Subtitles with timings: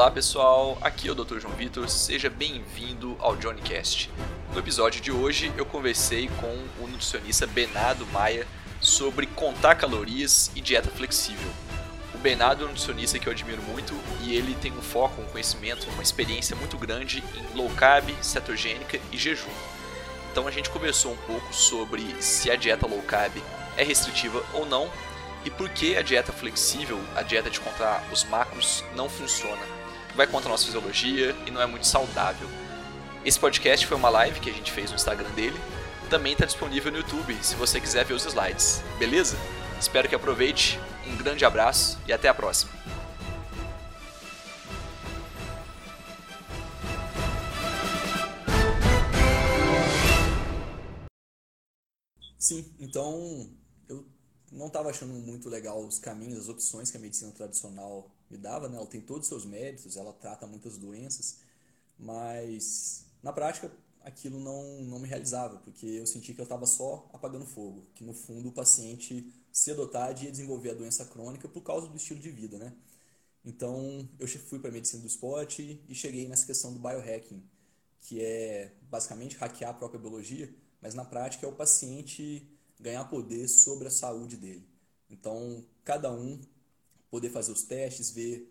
[0.00, 1.40] Olá pessoal, aqui é o Dr.
[1.40, 4.10] João Vitor, seja bem-vindo ao JohnnyCast.
[4.50, 8.46] No episódio de hoje eu conversei com o nutricionista Bernardo Maia
[8.80, 11.50] sobre contar calorias e dieta flexível.
[12.14, 13.92] O Bernardo é um nutricionista que eu admiro muito
[14.22, 18.98] e ele tem um foco, um conhecimento, uma experiência muito grande em low carb, cetogênica
[19.12, 19.52] e jejum.
[20.32, 23.36] Então a gente conversou um pouco sobre se a dieta low carb
[23.76, 24.90] é restritiva ou não
[25.44, 29.79] e por que a dieta flexível, a dieta de contar os macros, não funciona.
[30.14, 32.48] Vai contra a nossa fisiologia e não é muito saudável.
[33.24, 35.58] Esse podcast foi uma live que a gente fez no Instagram dele.
[36.08, 38.82] Também está disponível no YouTube, se você quiser ver os slides.
[38.98, 39.36] Beleza?
[39.78, 40.78] Espero que aproveite.
[41.06, 42.72] Um grande abraço e até a próxima.
[52.36, 53.50] Sim, então
[53.88, 54.04] eu
[54.50, 58.68] não estava achando muito legal os caminhos, as opções que a medicina tradicional me dava,
[58.68, 58.76] né?
[58.76, 61.38] Ela tem todos os seus méritos, ela trata muitas doenças,
[61.98, 63.70] mas na prática
[64.02, 68.04] aquilo não, não me realizava, porque eu senti que eu estava só apagando fogo, que
[68.04, 71.96] no fundo o paciente cedo ou tarde ia desenvolver a doença crônica por causa do
[71.96, 72.74] estilo de vida, né?
[73.44, 77.42] Então eu fui para a medicina do esporte e cheguei nessa questão do biohacking,
[78.00, 82.46] que é basicamente hackear a própria biologia, mas na prática é o paciente
[82.78, 84.66] ganhar poder sobre a saúde dele.
[85.10, 86.40] Então, cada um
[87.10, 88.48] poder fazer os testes, ver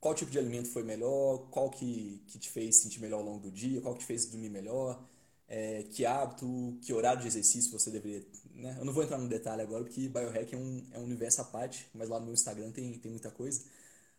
[0.00, 3.40] qual tipo de alimento foi melhor, qual que, que te fez sentir melhor ao longo
[3.40, 5.02] do dia, qual que te fez dormir melhor,
[5.48, 8.26] é, que hábito, que horário de exercício você deveria.
[8.54, 8.76] Né?
[8.78, 11.44] Eu não vou entrar no detalhe agora, porque biohack é um, é um universo à
[11.44, 13.62] parte, mas lá no meu Instagram tem, tem muita coisa.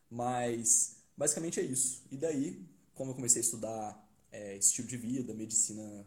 [0.09, 2.03] Mas basicamente é isso.
[2.11, 6.05] E daí, como eu comecei a estudar é, estilo de vida, medicina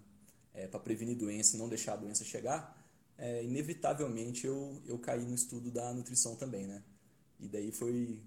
[0.54, 2.76] é, para prevenir doença e não deixar a doença chegar,
[3.16, 6.82] é, inevitavelmente eu, eu caí no estudo da nutrição também, né?
[7.38, 8.22] E daí foi.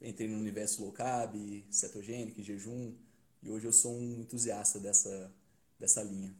[0.00, 1.34] Entrei no universo low carb,
[1.70, 2.94] cetogênico, jejum,
[3.42, 5.34] e hoje eu sou um entusiasta dessa,
[5.76, 6.32] dessa linha.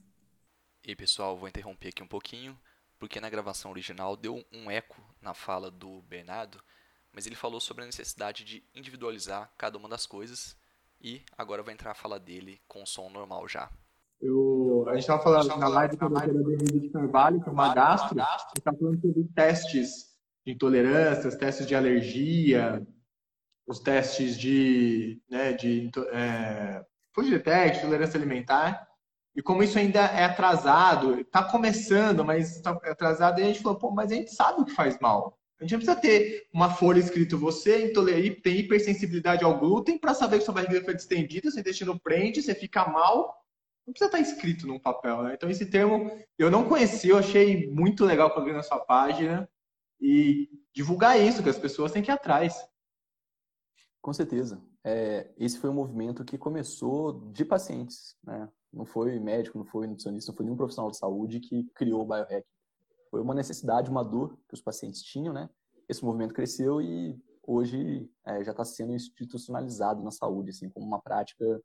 [0.84, 2.56] E pessoal, vou interromper aqui um pouquinho,
[3.00, 6.62] porque na gravação original deu um eco na fala do Bernardo,
[7.12, 10.56] mas ele falou sobre a necessidade de individualizar cada uma das coisas,
[11.00, 13.68] e agora vai entrar a fala dele com o som normal já.
[14.20, 17.52] Eu, a gente estava falando na live com a doutora Denise de Carvalho, que é
[17.52, 20.07] uma gastro, gente estava falando sobre testes
[20.50, 22.86] intolerâncias, testes de alergia,
[23.66, 26.82] os testes de, né, de é,
[27.14, 28.86] food detect, tolerância alimentar,
[29.36, 33.78] e como isso ainda é atrasado, está começando, mas está atrasado, e a gente falou,
[33.78, 35.38] pô, mas a gente sabe o que faz mal.
[35.60, 37.92] A gente não precisa ter uma folha escrito você
[38.42, 42.54] tem hipersensibilidade ao glúten para saber que sua barriga foi distendida, seu intestino prende, você
[42.54, 43.38] fica mal
[43.88, 45.32] não precisa estar escrito num papel, né?
[45.32, 49.48] Então, esse termo eu não conhecia, eu achei muito legal quando vi na sua página
[50.00, 52.54] e divulgar isso, que as pessoas têm que ir atrás.
[54.00, 54.62] Com certeza.
[54.84, 58.48] É, esse foi um movimento que começou de pacientes, né?
[58.72, 62.06] Não foi médico, não foi nutricionista, não foi nenhum profissional de saúde que criou o
[62.06, 62.46] biohack.
[63.10, 65.48] Foi uma necessidade, uma dor que os pacientes tinham, né?
[65.88, 71.00] Esse movimento cresceu e hoje é, já está sendo institucionalizado na saúde, assim, como uma
[71.00, 71.62] prática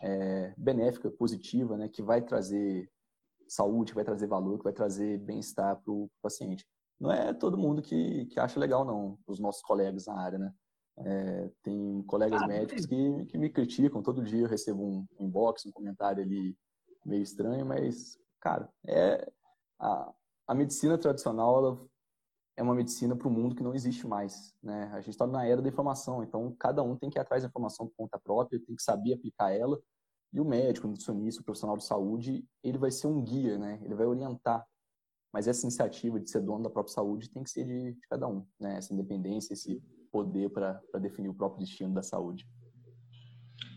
[0.00, 2.88] é, benéfica, positiva, né, que vai trazer
[3.48, 6.64] saúde, que vai trazer valor, que vai trazer bem-estar para o paciente.
[6.98, 10.54] Não é todo mundo que, que acha legal, não, os nossos colegas na área, né?
[10.96, 15.66] É, tem colegas ah, médicos que, que me criticam, todo dia eu recebo um inbox,
[15.66, 16.56] um comentário ali
[17.04, 19.28] meio estranho, mas, cara, é
[19.78, 20.12] a,
[20.46, 21.88] a medicina tradicional, ela
[22.56, 24.54] é uma medicina para o mundo que não existe mais.
[24.62, 24.90] Né?
[24.92, 27.48] A gente está na era da informação, então cada um tem que ir atrás da
[27.48, 29.80] informação por conta própria, tem que saber aplicar ela.
[30.32, 33.80] E o médico, o nutricionista, o profissional de saúde, ele vai ser um guia, né?
[33.82, 34.66] ele vai orientar.
[35.34, 38.28] Mas essa iniciativa de ser dono da própria saúde tem que ser de, de cada
[38.28, 38.76] um, né?
[38.76, 42.46] essa independência, esse poder para definir o próprio destino da saúde.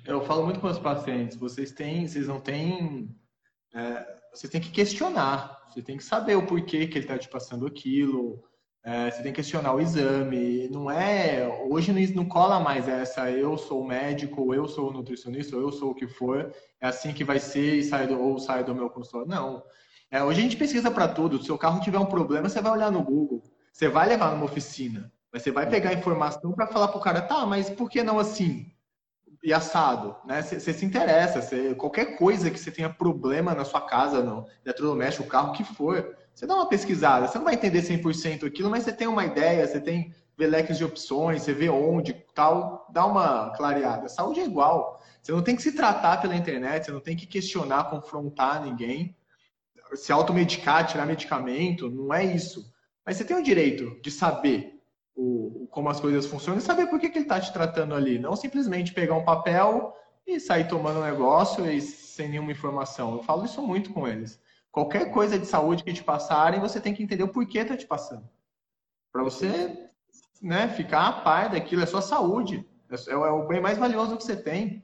[0.05, 3.09] Eu falo muito com os pacientes, vocês têm, vocês não têm,
[3.73, 7.27] é, vocês têm que questionar, você tem que saber o porquê que ele está te
[7.27, 8.39] passando aquilo,
[8.83, 10.69] é, você tem que questionar o exame.
[10.69, 11.47] Não é.
[11.67, 15.71] Hoje não, não cola mais essa eu sou médico, ou eu sou nutricionista, ou eu
[15.71, 16.53] sou o que for.
[16.79, 19.27] É assim que vai ser e sai do, ou sai do meu consultório.
[19.27, 19.63] Não.
[20.09, 21.37] É, hoje a gente pesquisa para tudo.
[21.37, 23.43] Se o seu carro tiver um problema, você vai olhar no Google.
[23.71, 25.11] Você vai levar numa oficina.
[25.31, 28.17] Mas você vai pegar informação para falar para o cara, tá, mas por que não
[28.17, 28.71] assim?
[29.43, 30.41] E assado, né?
[30.41, 31.41] Você, se interessa.
[31.41, 35.63] Você, qualquer coisa que você tenha problema na sua casa, no eletrodoméstico, o carro que
[35.63, 39.25] for, você dá uma pesquisada, você não vai entender 100% aquilo, mas você tem uma
[39.25, 44.07] ideia, você tem vê leques de opções, você vê onde, tal, dá uma clareada.
[44.07, 45.01] Saúde é igual.
[45.21, 49.16] Você não tem que se tratar pela internet, você não tem que questionar, confrontar ninguém,
[49.95, 52.71] se automedicar, tirar medicamento, não é isso.
[53.05, 54.81] Mas você tem o direito de saber
[55.15, 58.19] o, como as coisas funcionam e saber por que, que ele está te tratando ali.
[58.19, 59.93] Não simplesmente pegar um papel
[60.25, 63.13] e sair tomando um negócio e sem nenhuma informação.
[63.15, 64.39] Eu falo isso muito com eles.
[64.71, 67.87] Qualquer coisa de saúde que te passarem, você tem que entender o porquê está te
[67.87, 68.29] passando.
[69.11, 69.89] Para você
[70.41, 72.67] né, ficar a par daquilo, é sua saúde.
[72.89, 74.83] É, é, o bem mais valioso que você tem.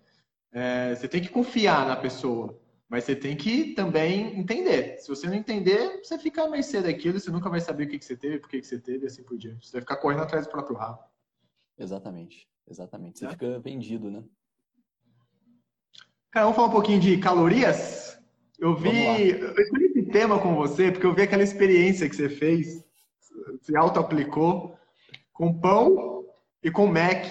[0.52, 2.60] É, você tem que confiar na pessoa.
[2.94, 5.00] Mas você tem que também entender.
[5.00, 7.98] Se você não entender, você fica à mercê daquilo, você nunca vai saber o que,
[7.98, 9.66] que você teve, por que, que você teve e assim por diante.
[9.66, 11.00] Você vai ficar correndo atrás do próprio rabo.
[11.76, 13.18] Exatamente, exatamente.
[13.18, 13.30] Você é.
[13.32, 14.24] fica vendido, né?
[16.30, 18.16] Cara, vamos falar um pouquinho de calorias?
[18.60, 19.32] Eu vi.
[19.32, 22.86] Eu escolhi esse tema com você porque eu vi aquela experiência que você fez,
[23.60, 24.78] se auto-aplicou
[25.34, 26.28] com pão
[26.62, 27.26] e com Mac.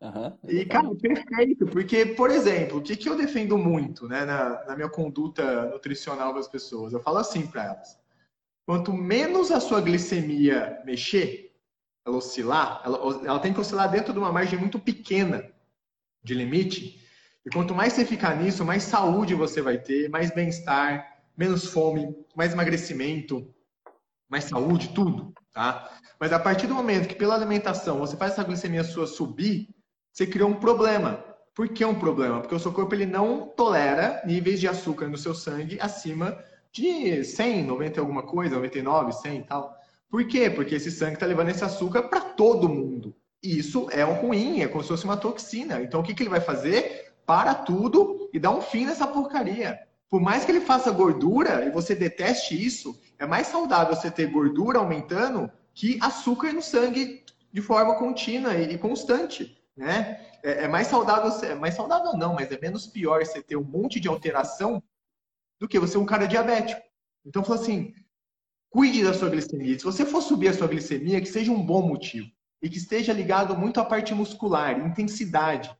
[0.00, 4.64] Uhum, e, cara, perfeito, porque, por exemplo, o que, que eu defendo muito né, na,
[4.64, 6.94] na minha conduta nutricional das pessoas?
[6.94, 8.00] Eu falo assim para elas:
[8.64, 11.54] quanto menos a sua glicemia mexer,
[12.06, 15.52] ela oscilar, ela, ela tem que oscilar dentro de uma margem muito pequena
[16.24, 17.06] de limite,
[17.44, 22.14] e quanto mais você ficar nisso, mais saúde você vai ter, mais bem-estar, menos fome,
[22.34, 23.54] mais emagrecimento,
[24.30, 25.90] mais saúde, tudo, tá?
[26.18, 29.68] Mas a partir do momento que pela alimentação você faz essa glicemia sua subir,
[30.12, 31.24] você criou um problema.
[31.54, 32.40] Por que um problema?
[32.40, 36.38] Porque o seu corpo ele não tolera níveis de açúcar no seu sangue acima
[36.72, 39.76] de 100, 90 e alguma coisa, 99, 100 e tal.
[40.08, 40.48] Por quê?
[40.48, 43.14] Porque esse sangue está levando esse açúcar para todo mundo.
[43.42, 45.80] E isso é um ruim, é como se fosse uma toxina.
[45.80, 47.12] Então o que, que ele vai fazer?
[47.24, 49.78] Para tudo e dá um fim nessa porcaria.
[50.08, 54.26] Por mais que ele faça gordura e você deteste isso, é mais saudável você ter
[54.26, 57.22] gordura aumentando que açúcar no sangue
[57.52, 60.20] de forma contínua e constante né?
[60.42, 63.64] É, é, mais saudável, é mais saudável não, mas é menos pior você ter um
[63.64, 64.82] monte de alteração
[65.58, 66.80] do que você um cara diabético.
[67.24, 67.94] Então, fala assim,
[68.68, 69.78] cuide da sua glicemia.
[69.78, 72.30] Se você for subir a sua glicemia, que seja um bom motivo
[72.62, 75.74] e que esteja ligado muito à parte muscular, intensidade.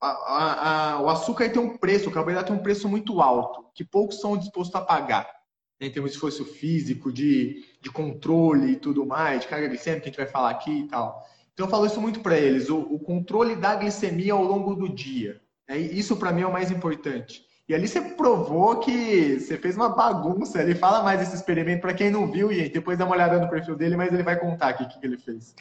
[0.00, 3.66] A, a, a, o açúcar tem um preço, o carboidrato tem um preço muito alto,
[3.74, 5.30] que poucos são dispostos a pagar.
[5.78, 5.86] Né?
[5.88, 10.08] Em termos de esforço físico, de, de controle e tudo mais, de carga glicêmica, que
[10.08, 11.22] a gente vai falar aqui e tal.
[11.52, 14.88] Então eu falo isso muito para eles, o, o, controle da glicemia ao longo do
[14.88, 15.40] dia.
[15.68, 17.46] É, isso para mim é o mais importante.
[17.68, 20.62] E ali você provou que você fez uma bagunça.
[20.62, 22.72] Ele fala mais desse experimento para quem não viu, gente.
[22.72, 25.06] Depois dá uma olhada no perfil dele, mas ele vai contar aqui o que, que
[25.06, 25.54] ele fez.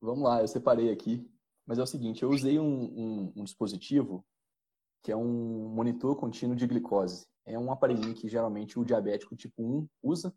[0.00, 1.28] Vamos lá, eu separei aqui.
[1.66, 4.24] Mas é o seguinte, eu usei um, um, um dispositivo
[5.02, 7.26] que é um monitor contínuo de glicose.
[7.44, 10.34] É um aparelhinho que geralmente o diabético tipo 1 usa,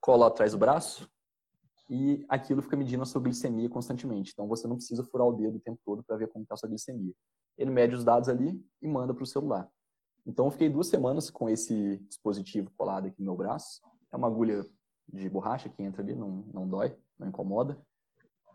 [0.00, 1.10] cola atrás do braço,
[1.88, 4.32] e aquilo fica medindo a sua glicemia constantemente.
[4.32, 6.58] Então você não precisa furar o dedo o tempo todo para ver como está a
[6.58, 7.12] sua glicemia.
[7.58, 9.68] Ele mede os dados ali e manda para o celular.
[10.24, 13.80] Então eu fiquei duas semanas com esse dispositivo colado aqui no meu braço.
[14.10, 14.64] É uma agulha
[15.12, 17.78] de borracha que entra ali, não, não dói, não incomoda.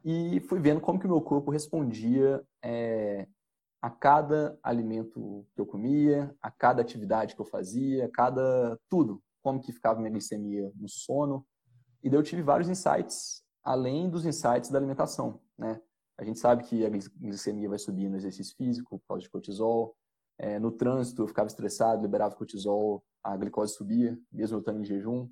[0.03, 3.27] E fui vendo como que o meu corpo respondia é,
[3.81, 9.21] a cada alimento que eu comia, a cada atividade que eu fazia, a cada tudo.
[9.44, 11.45] Como que ficava minha glicemia no sono,
[12.07, 15.81] e daí eu tive vários insights, além dos insights da alimentação, né?
[16.18, 19.94] A gente sabe que a glicemia vai subir no exercício físico, por causa de cortisol.
[20.39, 24.86] É, no trânsito, eu ficava estressado, liberava cortisol, a glicose subia, mesmo eu estando em
[24.86, 25.30] jejum.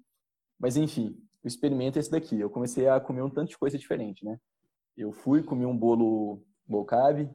[0.60, 2.38] Mas, enfim, o experimento é esse daqui.
[2.38, 4.38] Eu comecei a comer um tanto de coisa diferente, né?
[4.98, 7.34] Eu fui, comi um bolo low carb,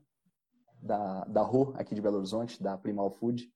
[0.83, 3.51] da, da Rô, aqui de Belo Horizonte, da Primal Food.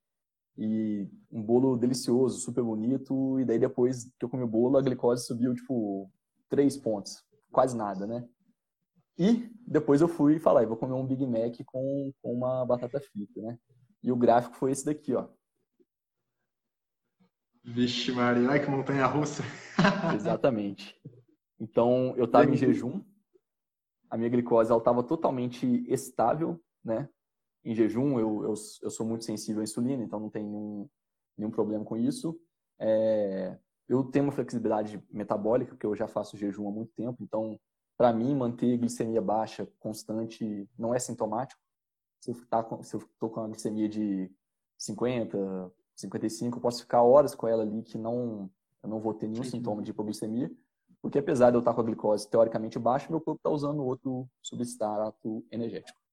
[0.57, 3.41] E um bolo delicioso, super bonito.
[3.41, 6.11] E daí depois que eu comi o bolo, a glicose subiu, tipo,
[6.49, 7.23] três pontos.
[7.51, 8.27] Quase nada, né?
[9.19, 13.01] E depois eu fui e falei, vou comer um Big Mac com, com uma batata
[13.01, 13.59] frita, né?
[14.03, 15.29] E o gráfico foi esse daqui, ó.
[17.65, 19.43] Vixe, Maria, olha que montanha russa.
[20.15, 20.95] Exatamente.
[21.59, 23.03] Então, eu estava em jejum,
[24.11, 27.09] a minha glicose ela estava totalmente estável, né?
[27.65, 30.89] Em jejum, eu, eu, eu sou muito sensível à insulina, então não tem nenhum,
[31.37, 32.39] nenhum problema com isso.
[32.79, 33.57] É,
[33.89, 37.59] eu tenho uma flexibilidade metabólica, porque eu já faço jejum há muito tempo, então,
[37.97, 41.61] para mim, manter glicemia baixa, constante, não é sintomático.
[42.21, 44.31] Se eu tá estou com uma glicemia de
[44.79, 48.51] 50, 55, eu posso ficar horas com ela ali que não,
[48.83, 50.51] eu não vou ter nenhum sintoma de hipoglicemia,
[51.01, 54.29] porque apesar de eu estar com a glicose teoricamente baixa, meu corpo está usando outro
[54.43, 56.04] substrato energético.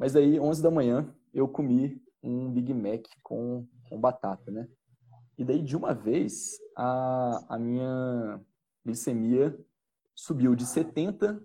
[0.00, 4.66] Mas aí, 11 da manhã, eu comi um Big Mac com, com batata, né?
[5.36, 8.40] E daí, de uma vez, a, a minha
[8.82, 9.54] glicemia
[10.14, 11.44] subiu de 70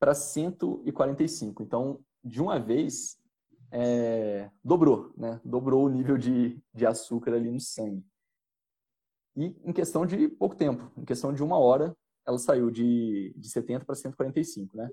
[0.00, 1.62] para 145.
[1.62, 3.16] Então, de uma vez,
[3.70, 5.40] é, dobrou, né?
[5.44, 8.04] Dobrou o nível de, de açúcar ali no sangue.
[9.36, 11.96] E em questão de pouco tempo, em questão de uma hora,
[12.26, 14.90] ela saiu de, de 70 para 145, né?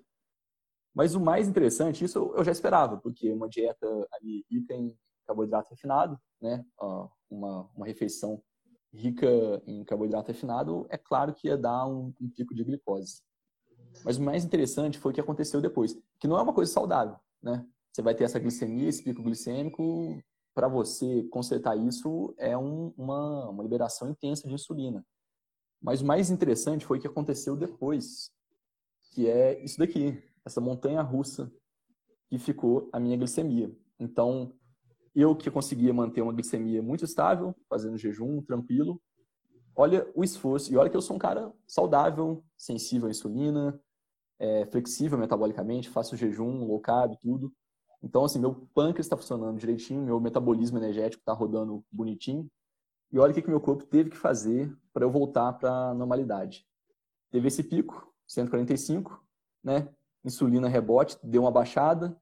[0.93, 5.69] Mas o mais interessante, isso eu já esperava, porque uma dieta ali rica em carboidrato
[5.69, 6.65] refinado, né?
[7.29, 8.41] Uma, uma refeição
[8.93, 9.27] rica
[9.65, 13.21] em carboidrato refinado, é claro que ia dar um, um pico de glicose.
[14.03, 17.15] Mas o mais interessante foi o que aconteceu depois, que não é uma coisa saudável,
[17.41, 17.65] né?
[17.91, 20.21] Você vai ter essa glicemia, esse pico glicêmico,
[20.53, 25.05] para você consertar isso é um, uma, uma liberação intensa de insulina.
[25.81, 28.31] Mas o mais interessante foi o que aconteceu depois,
[29.13, 31.51] que é isso daqui, essa montanha russa
[32.29, 33.75] que ficou a minha glicemia.
[34.00, 34.53] Então,
[35.13, 39.01] eu que conseguia manter uma glicemia muito estável, fazendo jejum, tranquilo,
[39.75, 40.71] olha o esforço.
[40.71, 43.79] E olha que eu sou um cara saudável, sensível à insulina,
[44.39, 47.53] é, flexível metabolicamente, faço jejum, low carb, tudo.
[48.01, 52.50] Então, assim, meu pâncreas está funcionando direitinho, meu metabolismo energético está rodando bonitinho.
[53.12, 55.93] E olha o que, que meu corpo teve que fazer para eu voltar para a
[55.93, 56.65] normalidade.
[57.29, 59.24] Teve esse pico, 145,
[59.63, 59.93] né?
[60.24, 62.16] Insulina rebote, deu uma baixada,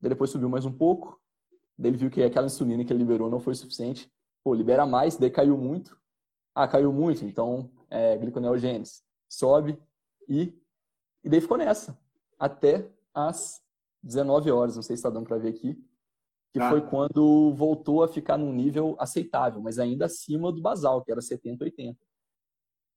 [0.00, 1.20] depois subiu mais um pouco,
[1.78, 4.10] daí ele viu que aquela insulina que ele liberou não foi suficiente.
[4.42, 5.98] Pô, libera mais, daí caiu muito.
[6.54, 9.02] Ah, caiu muito, então é gliconeogênese.
[9.28, 9.78] Sobe
[10.28, 10.54] e,
[11.24, 11.98] e daí ficou nessa.
[12.38, 13.62] Até as
[14.02, 15.82] 19 horas, não sei se está dando para ver aqui,
[16.52, 16.70] que ah.
[16.70, 21.20] foi quando voltou a ficar num nível aceitável, mas ainda acima do basal, que era
[21.20, 21.98] 70, 80.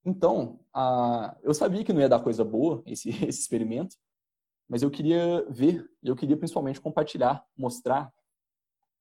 [0.06, 1.36] Então, a...
[1.42, 3.96] eu sabia que não ia dar coisa boa esse, esse experimento,
[4.70, 8.12] mas eu queria ver, eu queria principalmente compartilhar, mostrar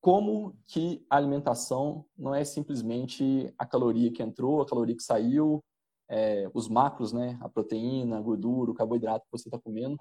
[0.00, 5.64] como que a alimentação não é simplesmente a caloria que entrou, a caloria que saiu,
[6.08, 9.98] é, os macros, né, a proteína, a gordura, o carboidrato que você está comendo,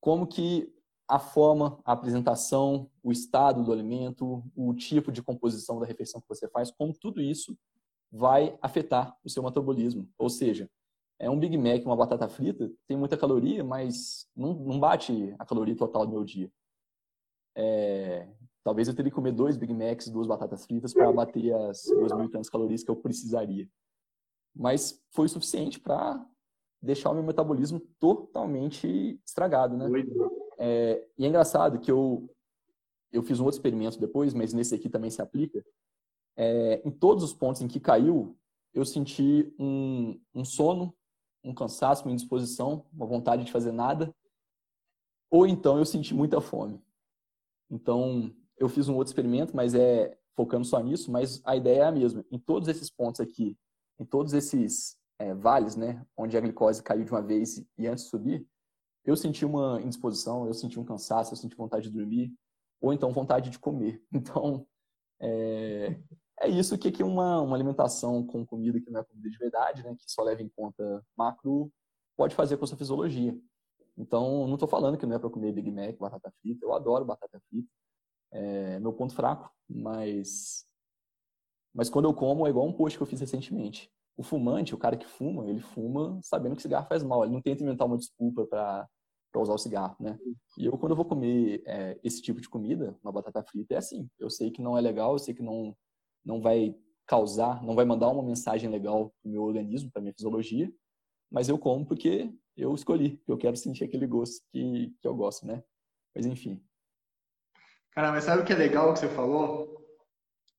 [0.00, 0.72] como que
[1.06, 6.28] a forma, a apresentação, o estado do alimento, o tipo de composição da refeição que
[6.28, 7.56] você faz, como tudo isso
[8.10, 10.08] vai afetar o seu metabolismo.
[10.18, 10.70] Ou seja,
[11.18, 15.44] é um Big Mac, uma batata frita, tem muita caloria, mas não, não bate a
[15.44, 16.50] caloria total do meu dia.
[17.56, 18.28] É,
[18.62, 22.12] talvez eu teria que comer dois Big Macs, duas batatas fritas para bater as duas
[22.12, 23.68] mil tantas calorias que eu precisaria.
[24.54, 26.24] Mas foi o suficiente para
[26.80, 29.86] deixar o meu metabolismo totalmente estragado, né?
[30.58, 32.28] É, e é engraçado que eu
[33.10, 35.64] eu fiz um outro experimento depois, mas nesse aqui também se aplica.
[36.36, 38.36] É, em todos os pontos em que caiu,
[38.74, 40.94] eu senti um, um sono
[41.42, 44.14] um cansaço, uma indisposição, uma vontade de fazer nada,
[45.30, 46.82] ou então eu senti muita fome.
[47.70, 51.86] Então, eu fiz um outro experimento, mas é focando só nisso, mas a ideia é
[51.86, 52.24] a mesma.
[52.30, 53.56] Em todos esses pontos aqui,
[53.98, 58.04] em todos esses é, vales, né, onde a glicose caiu de uma vez e antes
[58.04, 58.46] de subir,
[59.04, 62.32] eu senti uma indisposição, eu senti um cansaço, eu senti vontade de dormir,
[62.80, 64.02] ou então vontade de comer.
[64.12, 64.66] Então,
[65.20, 65.98] é,
[66.40, 69.82] é isso que, que uma, uma alimentação com comida que não é comida de verdade,
[69.82, 71.70] né, que só leva em conta macro,
[72.16, 73.38] pode fazer com a sua fisiologia.
[73.96, 76.64] Então, não estou falando que não é para comer Big Mac, batata frita.
[76.64, 77.68] Eu adoro batata frita.
[78.30, 80.64] É meu ponto fraco, mas
[81.74, 83.90] mas quando eu como é igual um post que eu fiz recentemente.
[84.16, 87.24] O fumante, o cara que fuma, ele fuma sabendo que cigarro faz mal.
[87.24, 88.88] Ele não tenta inventar uma desculpa para
[89.36, 90.18] usar o cigarro, né?
[90.56, 93.76] E eu, quando eu vou comer é, esse tipo de comida, uma batata frita, é
[93.78, 94.08] assim.
[94.18, 95.76] Eu sei que não é legal, eu sei que não
[96.28, 96.74] não vai
[97.06, 100.70] causar, não vai mandar uma mensagem legal para o meu organismo, para minha fisiologia,
[101.32, 105.46] mas eu como porque eu escolhi, eu quero sentir aquele gosto que, que eu gosto,
[105.46, 105.62] né?
[106.14, 106.62] Mas enfim.
[107.92, 109.78] Cara, mas sabe o que é legal que você falou?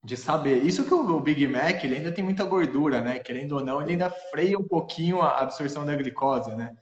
[0.03, 0.63] De saber.
[0.63, 3.19] Isso que o Big Mac, ele ainda tem muita gordura, né?
[3.19, 6.75] Querendo ou não, ele ainda freia um pouquinho a absorção da glicose, né?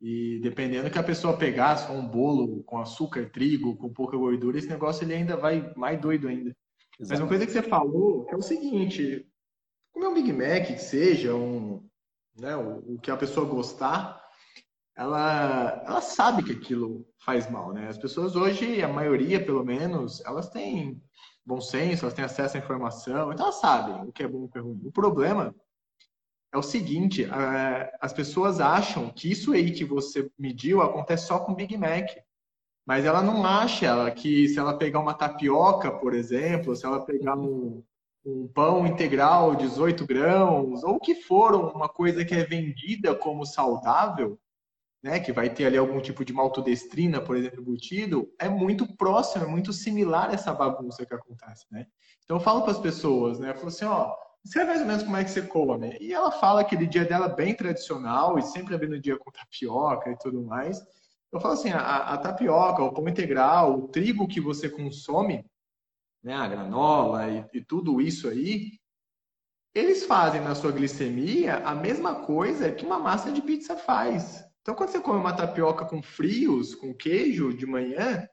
[0.00, 4.58] E dependendo que a pessoa pegar, for um bolo com açúcar, trigo, com pouca gordura,
[4.58, 6.54] esse negócio ele ainda vai mais doido ainda.
[6.98, 7.10] Exatamente.
[7.10, 9.26] Mas uma coisa que você falou é o seguinte:
[9.92, 11.86] comer um Big Mac, que seja um,
[12.38, 14.20] né, o, o, que a pessoa gostar,
[14.96, 17.88] ela, ela sabe que aquilo faz mal, né?
[17.88, 21.00] As pessoas hoje, a maioria pelo menos, elas têm
[21.44, 24.44] bom senso, elas têm acesso à informação, então elas sabem o que é bom e
[24.44, 24.80] o que é ruim.
[24.84, 25.54] O problema
[26.52, 27.26] é o seguinte:
[28.00, 32.08] as pessoas acham que isso aí que você mediu acontece só com Big Mac.
[32.88, 37.36] Mas ela não acha que se ela pegar uma tapioca, por exemplo, se ela pegar
[37.36, 37.84] um,
[38.24, 44.40] um pão integral 18 grãos, ou que for uma coisa que é vendida como saudável,
[45.02, 49.44] né, que vai ter ali algum tipo de maltodestrina, por exemplo, embutido, é muito próximo,
[49.44, 51.86] é muito similar essa bagunça que acontece, né?
[52.24, 55.02] Então eu falo para as pessoas, né, eu falo assim, ó, escreve mais ou menos
[55.02, 55.94] como é que você come.
[56.00, 60.16] E ela fala aquele dia dela bem tradicional e sempre abrindo dia com tapioca e
[60.16, 60.82] tudo mais.
[61.32, 65.44] Eu falo assim, a, a, tapioca, o pão integral, o trigo que você consome,
[66.22, 68.78] né, a granola e, e tudo isso aí,
[69.74, 74.44] eles fazem na sua glicemia a mesma coisa que uma massa de pizza faz.
[74.62, 78.28] Então, quando você come uma tapioca com frios, com queijo de manhã,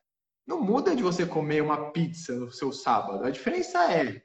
[0.48, 3.24] não muda de você comer uma pizza no seu sábado.
[3.24, 4.22] A diferença é,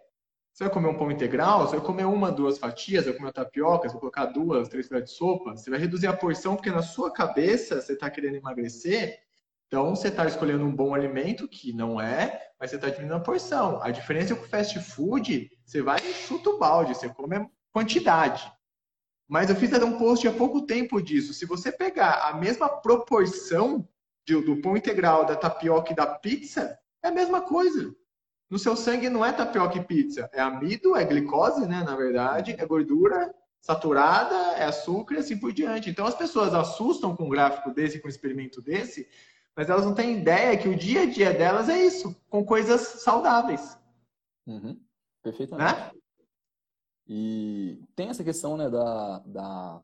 [0.52, 3.32] você vai comer um pão integral, você vai comer uma, duas fatias, vai comer uma
[3.32, 6.70] tapioca, você vai colocar duas, três colheres de sopa, você vai reduzir a porção, porque
[6.70, 9.20] na sua cabeça você está querendo emagrecer,
[9.66, 13.20] então você está escolhendo um bom alimento, que não é, mas você está diminuindo a
[13.20, 13.80] porção.
[13.80, 17.48] A diferença é que o fast food, você vai e chuta o balde, você come
[17.72, 18.50] quantidade.
[19.28, 21.32] Mas eu fiz um post há pouco tempo disso.
[21.32, 23.88] Se você pegar a mesma proporção
[24.26, 27.94] do pão integral, da tapioca e da pizza, é a mesma coisa.
[28.50, 31.84] No seu sangue não é tapioca e pizza, é amido, é glicose, né?
[31.84, 35.88] Na verdade, é gordura saturada, é açúcar e assim por diante.
[35.88, 39.06] Então as pessoas assustam com um gráfico desse, com um experimento desse,
[39.54, 42.80] mas elas não têm ideia que o dia a dia delas é isso, com coisas
[42.80, 43.78] saudáveis.
[44.46, 44.80] Uhum.
[45.22, 45.72] Perfeitamente.
[45.72, 45.90] Né?
[47.06, 49.82] E tem essa questão né, da, da,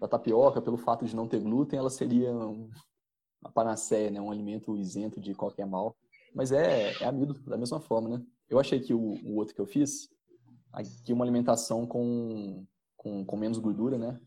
[0.00, 4.76] da, tapioca, pelo fato de não ter glúten, ela seria uma panaceia, né, um alimento
[4.76, 5.96] isento de qualquer mal.
[6.34, 8.24] Mas é, é amido da mesma forma, né?
[8.48, 10.08] Eu achei que o, o outro que eu fiz,
[10.72, 14.20] aqui uma alimentação com, com, com menos gordura, né?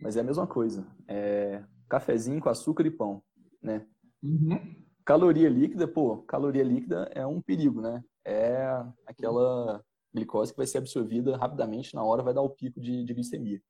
[0.00, 0.86] Mas é a mesma coisa.
[1.06, 3.22] É cafezinho com açúcar e pão,
[3.62, 3.86] né?
[4.22, 4.74] Uhum.
[5.04, 8.02] Caloria líquida, pô, caloria líquida é um perigo, né?
[8.24, 13.04] É aquela glicose que vai ser absorvida rapidamente, na hora vai dar o pico de,
[13.04, 13.60] de glicemia.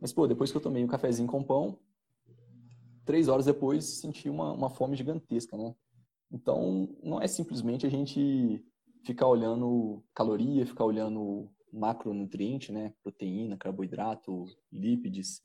[0.00, 1.78] Mas, pô, depois que eu tomei um cafezinho com pão,
[3.04, 5.74] três horas depois senti uma, uma fome gigantesca, né?
[6.30, 8.64] Então, não é simplesmente a gente
[9.04, 12.92] ficar olhando caloria, ficar olhando macronutriente, né?
[13.02, 15.42] Proteína, carboidrato, lípides.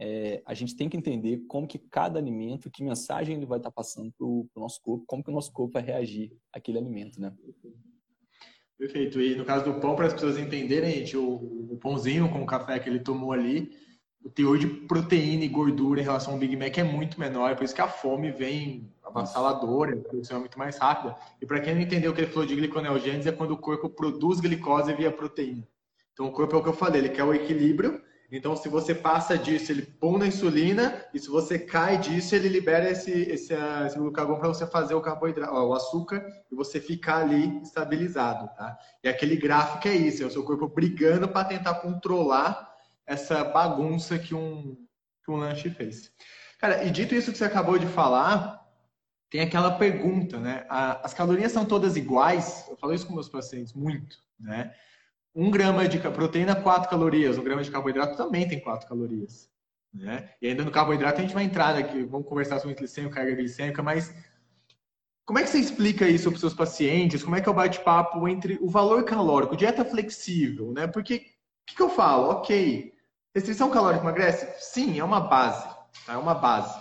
[0.00, 3.70] É, a gente tem que entender como que cada alimento, que mensagem ele vai estar
[3.70, 7.32] passando para o nosso corpo, como que o nosso corpo vai reagir àquele alimento, né?
[8.76, 9.20] Perfeito.
[9.20, 12.46] E no caso do pão, para as pessoas entenderem, gente, o, o pãozinho com o
[12.46, 13.70] café que ele tomou ali,
[14.24, 17.64] o teor de proteína e gordura em relação ao Big Mac é muito menor, por
[17.64, 21.14] isso que a fome vem avassaladora, a produção é muito mais rápida.
[21.42, 23.88] E para quem não entendeu o que ele falou de gliconeogênese, é quando o corpo
[23.90, 25.68] produz glicose via proteína.
[26.14, 28.00] Então, o corpo é o que eu falei, ele quer o equilíbrio.
[28.32, 32.48] Então, se você passa disso, ele põe na insulina, e se você cai disso, ele
[32.48, 37.18] libera esse, esse, esse glucagon para você fazer o carboidrato, o açúcar, e você ficar
[37.18, 38.76] ali estabilizado, tá?
[39.02, 42.73] E aquele gráfico é isso, é o seu corpo brigando para tentar controlar
[43.06, 44.76] essa bagunça que um,
[45.24, 46.10] que um lanche fez.
[46.58, 48.64] Cara, e dito isso que você acabou de falar,
[49.30, 50.64] tem aquela pergunta, né?
[50.68, 52.66] As calorias são todas iguais?
[52.68, 54.74] Eu falo isso com meus pacientes muito, né?
[55.34, 57.36] Um grama de proteína, quatro calorias.
[57.36, 59.50] Um grama de carboidrato também tem quatro calorias.
[59.92, 60.30] Né?
[60.40, 63.80] E ainda no carboidrato a gente vai entrar aqui, vamos conversar sobre glicêmica, carga glicêmica,
[63.80, 64.12] mas
[65.24, 67.22] como é que você explica isso para os seus pacientes?
[67.22, 70.86] Como é que é o bate-papo entre o valor calórico, dieta flexível, né?
[70.86, 71.20] Porque o
[71.66, 72.28] que, que eu falo?
[72.30, 72.92] Ok,
[73.34, 74.46] Restrição calórica emagrece?
[74.58, 75.66] Sim, é uma base.
[76.06, 76.12] Tá?
[76.12, 76.80] É uma base.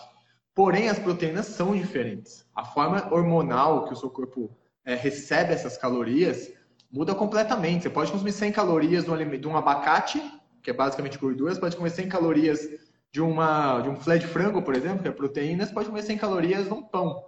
[0.53, 2.45] Porém, as proteínas são diferentes.
[2.53, 6.51] A forma hormonal que o seu corpo é, recebe essas calorias
[6.91, 7.83] muda completamente.
[7.83, 10.21] Você pode consumir 100 calorias de um abacate,
[10.61, 12.69] que é basicamente gordura, você pode comer 100 calorias
[13.11, 16.03] de, uma, de um filé de frango, por exemplo, que é proteína, você pode comer
[16.03, 17.25] 100 calorias de um pão.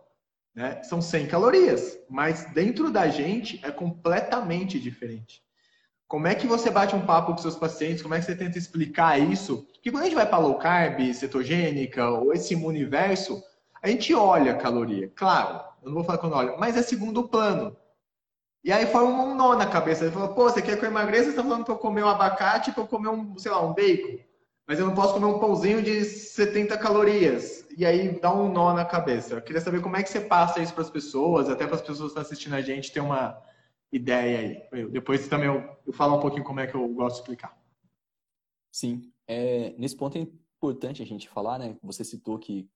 [0.53, 0.83] Né?
[0.83, 5.44] São 100 calorias, mas dentro da gente é completamente diferente.
[6.07, 8.03] Como é que você bate um papo com seus pacientes?
[8.03, 9.67] Como é que você tenta explicar isso?
[9.73, 13.43] Porque quando a gente vai para low carb, cetogênica ou esse universo,
[13.81, 15.11] a gente olha a caloria.
[15.15, 17.75] Claro, eu não vou falar quando olha, mas é segundo plano.
[18.63, 20.05] E aí forma um nó na cabeça.
[20.05, 21.25] Ele fala, pô, você quer que eu emagreça?
[21.25, 23.73] Você está falando para eu comer um abacate, para eu comer um, sei lá, um
[23.73, 24.17] bacon.
[24.67, 27.65] Mas eu não posso comer um pãozinho de 70 calorias.
[27.77, 29.35] E aí dá um nó na cabeça.
[29.35, 31.81] Eu queria saber como é que você passa isso para as pessoas, até para as
[31.81, 33.37] pessoas que estão assistindo a gente ter uma
[33.91, 34.89] ideia aí.
[34.89, 37.57] depois também eu, eu falo um pouquinho como é que eu gosto de explicar.
[38.71, 41.77] Sim, é, nesse ponto é importante a gente falar, né?
[41.81, 42.69] Você citou que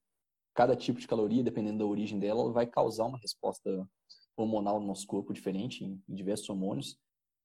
[0.54, 3.88] cada tipo de caloria, dependendo da origem dela, vai causar uma resposta
[4.36, 6.98] hormonal no nosso corpo diferente, em, em diversos hormônios.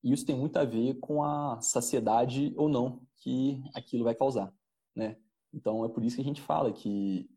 [0.02, 4.52] E isso tem muito a ver com a saciedade ou não que aquilo vai causar,
[4.94, 5.16] né?
[5.52, 7.28] Então é por isso que a gente fala que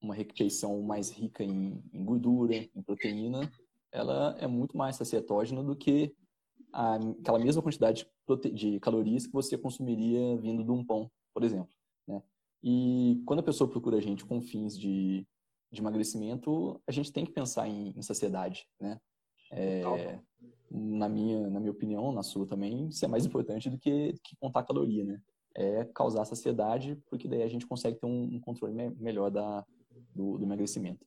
[0.00, 3.50] uma refeição mais rica em, em gordura, em proteína,
[3.92, 6.14] ela é muito mais sacietógena do que
[6.72, 8.06] a, aquela mesma quantidade
[8.40, 11.70] de, de, calorias que você consumiria vindo de um pão, por exemplo.
[12.08, 12.22] Né?
[12.62, 15.26] E quando a pessoa procura a gente com fins de,
[15.70, 18.98] de emagrecimento, a gente tem que pensar em, em saciedade, né?
[19.54, 20.18] É,
[20.70, 24.34] na minha na minha opinião, na sua também, isso é mais importante do que, que
[24.40, 25.20] contar caloria, né?
[25.54, 29.62] É causar saciedade, porque daí a gente consegue ter um, um controle me melhor da,
[30.14, 31.06] do, do emagrecimento.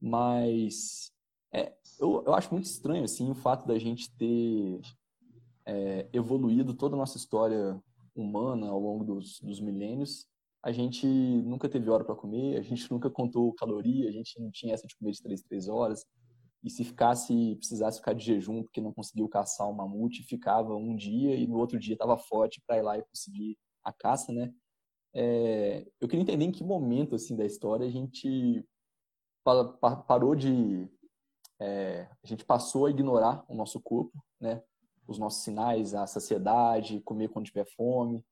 [0.00, 1.12] Mas
[1.56, 4.80] é, eu, eu acho muito estranho assim o fato da gente ter
[5.64, 7.80] é, evoluído toda a nossa história
[8.14, 10.26] humana ao longo dos, dos milênios,
[10.62, 14.50] a gente nunca teve hora para comer, a gente nunca contou caloria, a gente não
[14.50, 16.04] tinha essa de comer de 3 3 horas.
[16.64, 20.96] E se ficasse, precisasse ficar de jejum porque não conseguiu caçar um mamute, ficava um
[20.96, 24.52] dia e no outro dia estava forte para ir lá e conseguir a caça, né?
[25.14, 28.66] É, eu queria entender em que momento assim da história a gente
[30.08, 30.88] parou de
[31.60, 34.62] é, a gente passou a ignorar o nosso corpo, né?
[35.06, 38.24] Os nossos sinais, a saciedade, comer quando tiver fome,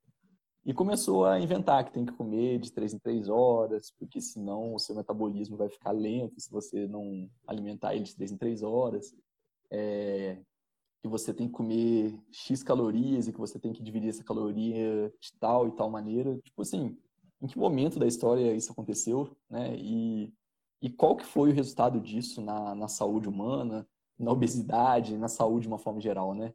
[0.66, 4.74] e começou a inventar que tem que comer de três em três horas, porque senão
[4.74, 8.62] o seu metabolismo vai ficar lento se você não alimentar ele de três em três
[8.62, 9.14] horas.
[9.70, 10.38] É,
[11.02, 15.12] que você tem que comer X calorias e que você tem que dividir essa caloria
[15.20, 16.38] de tal e tal maneira.
[16.42, 16.96] Tipo assim,
[17.42, 19.76] em que momento da história isso aconteceu, né?
[19.76, 20.32] E,
[20.84, 25.62] e qual que foi o resultado disso na, na saúde humana, na obesidade, na saúde
[25.62, 26.52] de uma forma geral, né?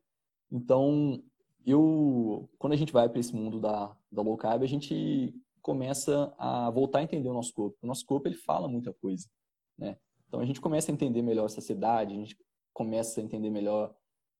[0.51, 1.19] Então,
[1.65, 6.31] eu, quando a gente vai para esse mundo da, da low carb, a gente começa
[6.37, 7.75] a voltar a entender o nosso corpo.
[7.81, 9.27] O nosso corpo, ele fala muita coisa,
[9.75, 9.97] né?
[10.27, 12.37] Então, a gente começa a entender melhor a saciedade, a gente
[12.71, 13.95] começa a entender melhor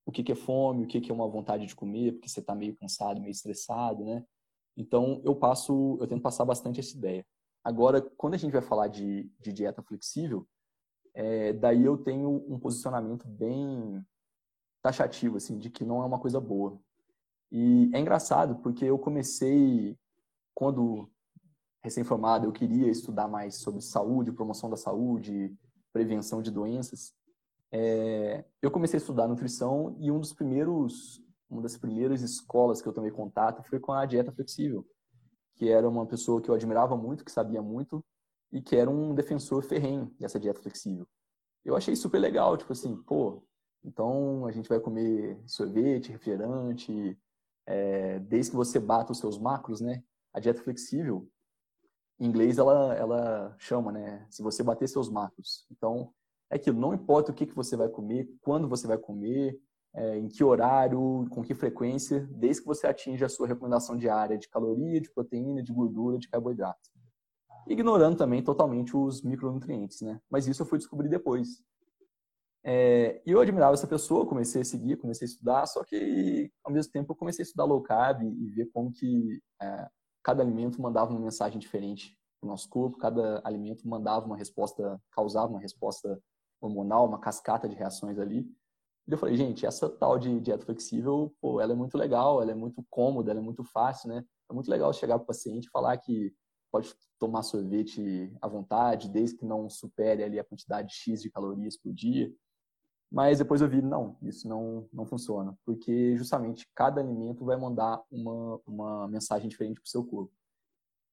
[0.05, 2.41] o que, que é fome, o que, que é uma vontade de comer, porque você
[2.41, 4.23] está meio cansado, meio estressado, né?
[4.77, 7.25] Então, eu passo, eu tento passar bastante essa ideia.
[7.63, 10.47] Agora, quando a gente vai falar de, de dieta flexível,
[11.13, 14.03] é, daí eu tenho um posicionamento bem
[14.81, 16.79] taxativo, assim, de que não é uma coisa boa.
[17.51, 19.97] E é engraçado porque eu comecei,
[20.53, 21.09] quando
[21.83, 25.55] recém-formado, eu queria estudar mais sobre saúde, promoção da saúde,
[25.91, 27.13] prevenção de doenças.
[27.71, 32.87] É, eu comecei a estudar nutrição e um dos primeiros, uma das primeiras escolas que
[32.87, 34.85] eu tomei contato foi com a dieta flexível,
[35.59, 38.03] que era uma pessoa que eu admirava muito, que sabia muito
[38.49, 41.05] e que era um defensor ferrenho dessa dieta flexível.
[41.65, 43.43] Eu achei super legal, tipo assim, pô,
[43.83, 47.19] então a gente vai comer sorvete, refrigerante,
[47.65, 50.01] é, desde que você bata os seus macros, né?
[50.33, 51.29] A dieta flexível,
[52.17, 54.25] em inglês ela, ela chama, né?
[54.29, 55.65] Se você bater seus macros.
[55.69, 56.13] Então,
[56.49, 59.59] é aquilo, não importa o que, que você vai comer, quando você vai comer,
[59.93, 64.37] é, em que horário, com que frequência, desde que você atinja a sua recomendação diária
[64.37, 66.89] de caloria, de proteína, de gordura, de carboidrato.
[67.67, 70.19] Ignorando também totalmente os micronutrientes, né?
[70.29, 71.63] Mas isso eu fui descobrir depois.
[72.63, 76.73] É, e eu admirava essa pessoa, comecei a seguir, comecei a estudar, só que ao
[76.73, 79.87] mesmo tempo eu comecei a estudar low carb e ver como que é,
[80.23, 84.99] cada alimento mandava uma mensagem diferente para o nosso corpo, cada alimento mandava uma resposta,
[85.11, 86.21] causava uma resposta
[86.61, 88.45] hormonal, uma cascata de reações ali.
[89.09, 92.51] E eu falei, gente, essa tal de dieta flexível, pô, ela é muito legal, ela
[92.51, 94.23] é muito cômoda, ela é muito fácil, né?
[94.47, 96.31] É muito legal chegar para o paciente e falar que
[96.71, 101.75] pode tomar sorvete à vontade, desde que não supere ali a quantidade X de calorias
[101.75, 102.31] por dia.
[103.11, 107.99] Mas depois eu vi, não, isso não, não funciona, porque justamente cada alimento vai mandar
[108.11, 110.31] uma, uma mensagem diferente para o seu corpo.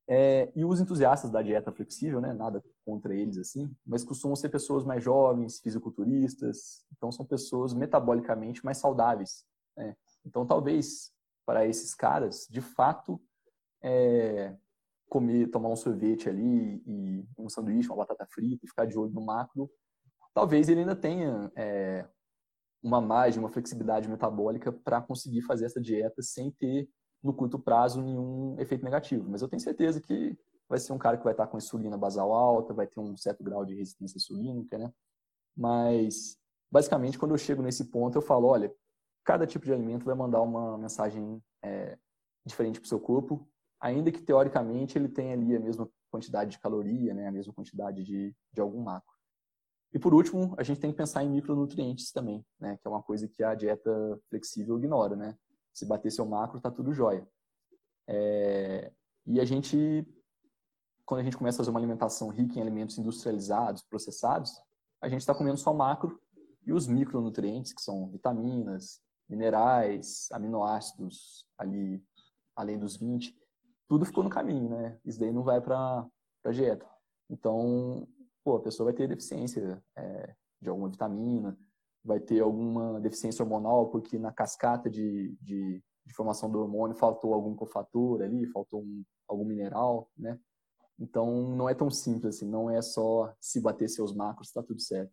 [0.08, 4.48] É, e os entusiastas da dieta flexível, né, nada contra eles assim, mas costumam ser
[4.50, 9.44] pessoas mais jovens, fisiculturistas, então são pessoas metabolicamente mais saudáveis.
[9.76, 9.96] Né?
[10.24, 11.10] Então talvez
[11.44, 13.20] para esses caras, de fato,
[13.82, 14.56] é,
[15.08, 19.12] comer, tomar um sorvete ali e um sanduíche, uma batata frita e ficar de olho
[19.12, 19.70] no macro
[20.36, 22.06] talvez ele ainda tenha é,
[22.82, 26.86] uma margem, uma flexibilidade metabólica para conseguir fazer essa dieta sem ter,
[27.26, 29.28] no curto prazo, nenhum efeito negativo.
[29.28, 30.36] Mas eu tenho certeza que
[30.68, 33.44] vai ser um cara que vai estar com insulina basal alta, vai ter um certo
[33.44, 34.92] grau de resistência insulínica, né?
[35.56, 36.38] Mas,
[36.70, 38.72] basicamente, quando eu chego nesse ponto, eu falo, olha,
[39.24, 41.98] cada tipo de alimento vai mandar uma mensagem é,
[42.44, 43.48] diferente para o seu corpo,
[43.80, 47.28] ainda que, teoricamente, ele tenha ali a mesma quantidade de caloria, né?
[47.28, 49.16] A mesma quantidade de, de algum macro.
[49.92, 52.76] E por último, a gente tem que pensar em micronutrientes também, né?
[52.76, 55.36] Que é uma coisa que a dieta flexível ignora, né?
[55.76, 57.28] Se bater seu macro, tá tudo jóia.
[58.08, 58.90] É...
[59.26, 60.06] E a gente,
[61.04, 64.58] quando a gente começa a fazer uma alimentação rica em alimentos industrializados, processados,
[65.02, 66.18] a gente está comendo só macro
[66.64, 72.02] e os micronutrientes, que são vitaminas, minerais, aminoácidos, ali
[72.56, 73.36] além dos 20,
[73.86, 74.98] tudo ficou no caminho, né?
[75.04, 76.06] Isso daí não vai para
[76.42, 76.88] a dieta.
[77.28, 78.08] Então,
[78.42, 81.58] pô, a pessoa vai ter deficiência é, de alguma vitamina,
[82.06, 87.34] vai ter alguma deficiência hormonal, porque na cascata de, de, de formação do hormônio faltou
[87.34, 90.38] algum cofator ali, faltou um, algum mineral, né?
[90.98, 94.80] Então, não é tão simples assim, não é só se bater seus macros, tá tudo
[94.80, 95.12] certo.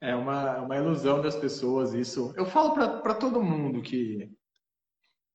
[0.00, 2.32] É uma, uma ilusão das pessoas isso.
[2.36, 4.30] Eu falo para todo mundo que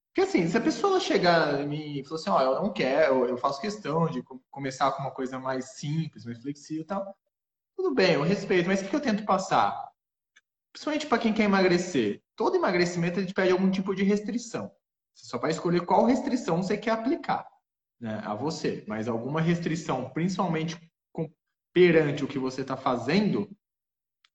[0.10, 2.74] porque assim, se a pessoa chegar em mim e falar assim, ó, oh, eu não
[2.74, 7.16] quero, eu faço questão de começar com uma coisa mais simples, mais flexível e tal,
[7.76, 9.89] tudo bem, eu respeito, mas o que eu tento passar?
[10.72, 14.72] Principalmente para quem quer emagrecer, todo emagrecimento ele pede algum tipo de restrição.
[15.14, 17.46] Você só vai escolher qual restrição você quer aplicar
[18.00, 18.84] né, a você.
[18.88, 20.80] Mas alguma restrição, principalmente
[21.12, 21.30] com,
[21.74, 23.50] perante o que você está fazendo,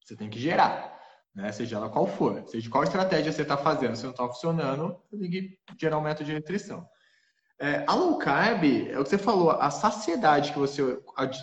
[0.01, 1.01] você tem que gerar.
[1.35, 1.51] Né?
[1.53, 2.47] Seja ela qual for.
[2.47, 3.97] Seja qual estratégia você está fazendo.
[3.97, 6.87] Se não está funcionando, tem que gerar um método de restrição.
[7.59, 10.83] É, a low carb, é o que você falou, a saciedade que você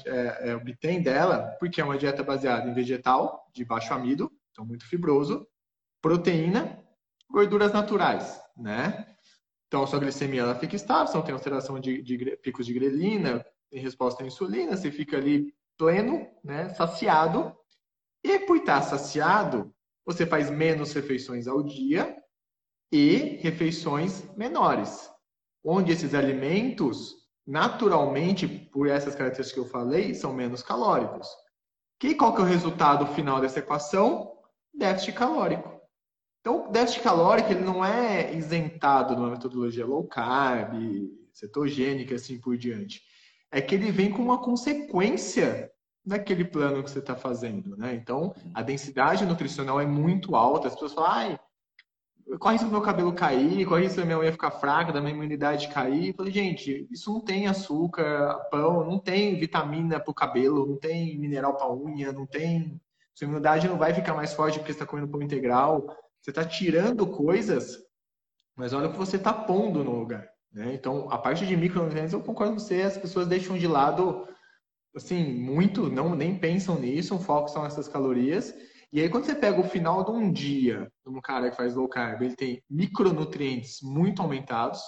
[0.05, 4.65] é, é, obtém dela, porque é uma dieta baseada em vegetal, de baixo amido, então
[4.65, 5.47] muito fibroso,
[6.01, 6.79] proteína,
[7.29, 9.07] gorduras naturais, né?
[9.67, 13.45] Então, a sua glicemia ela fica estável, não tem alteração de, de picos de grelina,
[13.71, 17.55] em resposta à insulina, você fica ali pleno, né, saciado.
[18.23, 19.73] E por estar saciado,
[20.05, 22.17] você faz menos refeições ao dia
[22.91, 25.09] e refeições menores,
[25.63, 27.15] onde esses alimentos,
[27.47, 31.29] naturalmente, por essas características que eu falei, são menos calóricos.
[31.97, 34.30] Que qual que é o resultado final dessa equação?
[34.73, 35.81] Déficit calórico.
[36.39, 40.73] Então, o déficit calórico ele não é isentado numa metodologia low carb,
[41.33, 43.01] cetogênica, assim por diante.
[43.51, 45.71] É que ele vem com uma consequência
[46.03, 47.93] daquele plano que você está fazendo, né?
[47.93, 50.67] Então, a densidade nutricional é muito alta.
[50.67, 51.39] As pessoas falam, ai,
[52.39, 55.13] corre risco do meu cabelo cair, corre risco da minha unha ficar fraca, da minha
[55.13, 56.09] imunidade cair.
[56.09, 60.77] Eu falei, gente, isso não tem açúcar, pão, não tem vitamina para o cabelo, não
[60.77, 62.81] tem mineral para unha, não tem...
[63.13, 65.85] Sua imunidade não vai ficar mais forte porque você está comendo pão integral.
[66.21, 67.77] Você está tirando coisas,
[68.55, 70.27] mas olha o que você está pondo no lugar.
[70.51, 70.73] Né?
[70.73, 74.27] Então, a parte de micronutrientes, eu concordo com você, as pessoas deixam de lado,
[74.95, 78.53] assim, muito, não nem pensam nisso, o foco são essas calorias.
[78.93, 81.75] E aí, quando você pega o final de um dia, de um cara que faz
[81.75, 84.81] low carb, ele tem micronutrientes muito aumentados,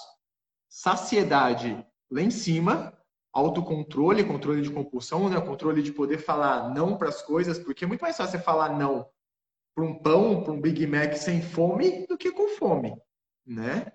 [0.68, 2.92] saciedade lá em cima,
[3.34, 5.40] autocontrole, controle de compulsão, né?
[5.40, 8.78] controle de poder falar não para as coisas, porque é muito mais fácil você falar
[8.78, 9.06] não
[9.74, 12.96] para um pão, para um Big Mac sem fome do que com fome,
[13.44, 13.92] né?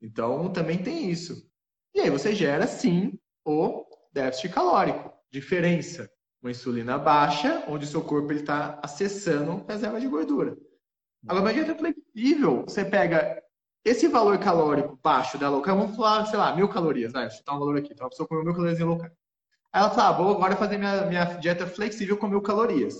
[0.00, 1.50] Então também tem isso.
[1.94, 6.10] E aí você gera sim o déficit calórico, diferença,
[6.42, 10.56] uma insulina baixa, onde seu corpo está acessando reserva de gordura.
[11.26, 13.41] Agora, uma dieta flexível, você pega
[13.84, 17.56] esse valor calórico baixo da low carb, vamos falar, sei lá, mil calorias, vai, chutar
[17.56, 17.92] um valor aqui.
[17.92, 19.12] Então a pessoa comeu mil calorias em low carb.
[19.72, 22.94] Aí ela fala, ah, vou agora fazer minha, minha dieta flexível com mil calorias.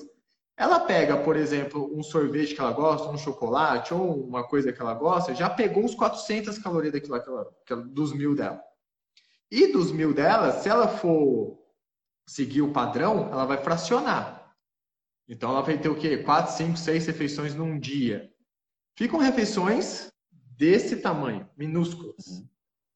[0.56, 4.80] Ela pega, por exemplo, um sorvete que ela gosta, um chocolate ou uma coisa que
[4.80, 7.50] ela gosta, já pegou os 400 calorias daquilo, aquela,
[7.86, 8.60] dos mil dela.
[9.50, 11.58] E dos mil dela, se ela for
[12.26, 14.54] seguir o padrão, ela vai fracionar.
[15.28, 16.18] Então ela vai ter o quê?
[16.18, 18.30] 4, 5, 6 refeições num dia.
[18.96, 20.11] Ficam refeições
[20.62, 22.28] desse tamanho, minúsculas.
[22.28, 22.48] Uhum.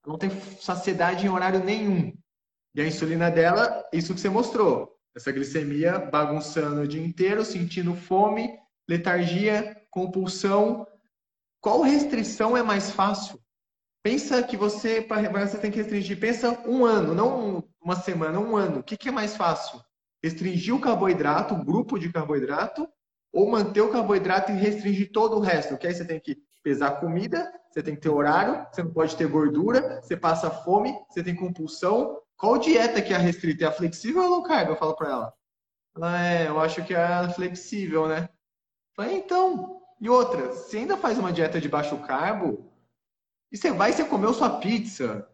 [0.07, 2.16] Não tem saciedade em horário nenhum.
[2.72, 7.92] E a insulina dela, isso que você mostrou, essa glicemia bagunçando o dia inteiro, sentindo
[7.92, 8.57] fome,
[8.88, 10.87] letargia, compulsão.
[11.61, 13.40] Qual restrição é mais fácil?
[14.00, 16.20] Pensa que você, você tem que restringir.
[16.20, 18.79] Pensa um ano, não uma semana, um ano.
[18.79, 19.81] O que, que é mais fácil?
[20.22, 22.88] Restringir o carboidrato, o grupo de carboidrato,
[23.33, 25.70] ou manter o carboidrato e restringir todo o resto?
[25.70, 29.14] Porque aí você tem que pesar comida, você tem que ter horário, você não pode
[29.14, 33.64] ter gordura, você passa fome, você tem compulsão, qual dieta que é restrita?
[33.64, 34.70] É a flexível ou a low carb?
[34.70, 35.35] Eu falo para ela.
[35.94, 38.29] Ela é, eu acho que é a flexível, né?
[38.96, 39.81] Falei, então.
[40.00, 42.68] E outra, você ainda faz uma dieta de baixo carbo,
[43.52, 45.24] e você vai e você comeu sua pizza,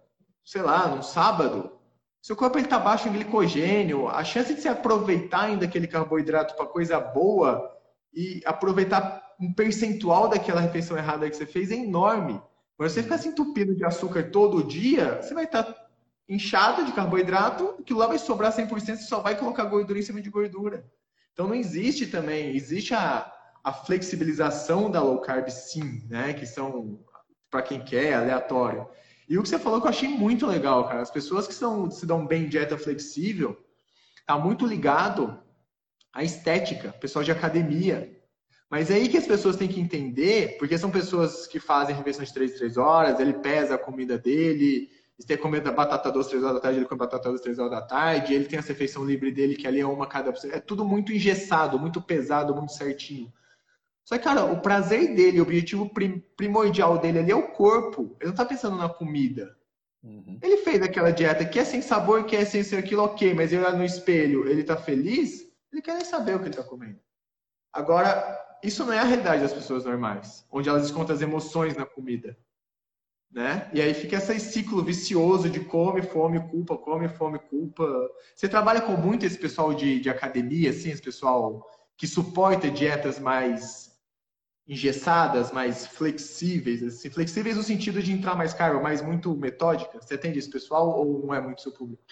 [0.44, 1.80] sei lá, num sábado,
[2.20, 6.66] seu corpo está baixo em glicogênio, a chance de você aproveitar ainda aquele carboidrato para
[6.66, 7.74] coisa boa
[8.12, 12.40] e aproveitar um percentual daquela refeição errada que você fez é enorme.
[12.74, 15.74] Agora, você ficar se entupindo de açúcar todo dia, você vai estar
[16.28, 20.20] inchado de carboidrato, aquilo lá vai sobrar 100%, você só vai colocar gordura em cima
[20.20, 20.84] de gordura.
[21.32, 23.30] Então não existe também, existe a,
[23.62, 26.32] a flexibilização da low carb sim, né?
[26.32, 27.00] Que são,
[27.50, 28.88] para quem quer, aleatório.
[29.28, 31.00] E o que você falou que eu achei muito legal, cara.
[31.00, 33.58] As pessoas que são, se dão bem dieta flexível,
[34.26, 35.40] tá muito ligado
[36.12, 38.11] à estética, pessoal de academia.
[38.72, 42.24] Mas é aí que as pessoas têm que entender, porque são pessoas que fazem refeição
[42.24, 46.42] de 3 3 horas, ele pesa a comida dele, se tem comida batata doce 3
[46.42, 49.04] horas da tarde, ele come batata doce 3 horas da tarde, ele tem a refeição
[49.04, 50.32] livre dele, que ali é uma cada.
[50.50, 53.30] É tudo muito engessado, muito pesado, muito certinho.
[54.06, 55.90] Só que, cara, o prazer dele, o objetivo
[56.34, 58.16] primordial dele ali é o corpo.
[58.18, 59.54] Ele não tá pensando na comida.
[60.02, 60.38] Uhum.
[60.42, 63.52] Ele fez aquela dieta que é sem sabor, que é sem ser aquilo, ok, mas
[63.52, 66.64] ele olha no espelho, ele tá feliz, ele quer nem saber o que ele tá
[66.64, 66.98] comendo.
[67.70, 71.84] Agora, isso não é a realidade das pessoas normais, onde elas descontam as emoções na
[71.84, 72.36] comida
[73.32, 73.70] né?
[73.72, 78.10] E aí fica esse ciclo vicioso de come, fome, culpa, come, fome, culpa.
[78.34, 83.18] Você trabalha com muito esse pessoal de, de academia, assim, esse pessoal que suporta dietas
[83.18, 83.90] mais
[84.68, 89.98] engessadas, mais flexíveis, assim, flexíveis no sentido de entrar mais cargo, mas muito metódica?
[90.00, 92.02] Você atende esse pessoal ou não é muito seu público?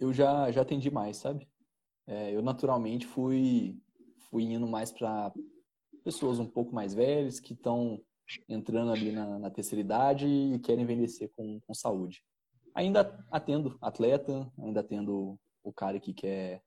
[0.00, 1.46] Eu já, já atendi mais, sabe?
[2.06, 3.76] É, eu naturalmente fui,
[4.30, 5.30] fui indo mais para
[6.08, 8.00] pessoas um pouco mais velhas que estão
[8.48, 12.24] entrando ali na, na, terceira idade e querem envelhecer com, com saúde.
[12.74, 16.62] Ainda atendo atleta, ainda atendo o cara que quer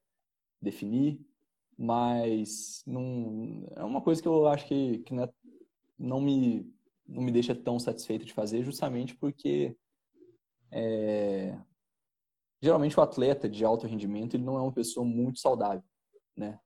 [0.61, 1.19] definir,
[1.75, 5.33] mas não, é uma coisa que eu acho que, que não, é,
[5.97, 6.71] não, me,
[7.07, 9.75] não me deixa tão satisfeito de fazer, justamente porque
[10.69, 11.57] é,
[12.61, 15.83] geralmente o atleta de alto rendimento ele não é uma pessoa muito saudável,
[16.37, 16.59] né?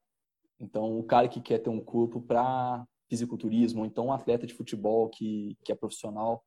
[0.59, 4.53] Então, o cara que quer ter um corpo para fisiculturismo, ou então um atleta de
[4.53, 6.43] futebol que, que é profissional,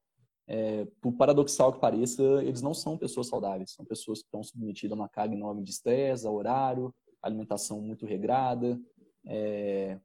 [0.46, 4.92] é, por paradoxal que pareça, eles não são pessoas saudáveis, são pessoas que estão submetidas
[4.92, 6.92] a uma carga enorme de estresse, a horário,
[7.22, 8.80] alimentação muito regrada.
[9.26, 9.98] É...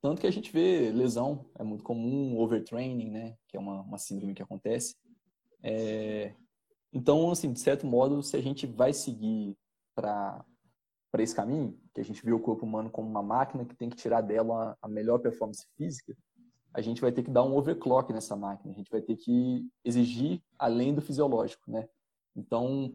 [0.00, 3.36] Tanto que a gente vê lesão, é muito comum, overtraining, né?
[3.48, 4.94] Que é uma, uma síndrome que acontece.
[5.62, 6.34] É...
[6.92, 9.56] Então, assim, de certo modo, se a gente vai seguir
[9.96, 10.44] para
[11.14, 13.88] para esse caminho, que a gente vê o corpo humano como uma máquina que tem
[13.88, 16.12] que tirar dela a melhor performance física,
[16.72, 19.64] a gente vai ter que dar um overclock nessa máquina, a gente vai ter que
[19.84, 21.88] exigir além do fisiológico, né?
[22.34, 22.92] Então,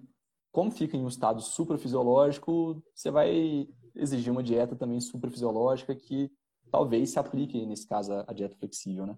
[0.52, 6.30] como fica em um estado suprafisiológico, você vai exigir uma dieta também suprafisiológica que
[6.70, 9.18] talvez se aplique, nesse caso, a dieta flexível, né?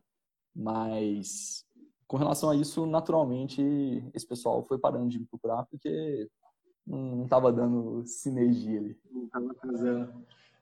[0.56, 1.66] Mas,
[2.08, 3.64] com relação a isso, naturalmente,
[4.14, 6.30] esse pessoal foi parando de me procurar porque
[6.86, 8.98] não estava dando sinergia ali.
[9.12, 10.14] Não estava.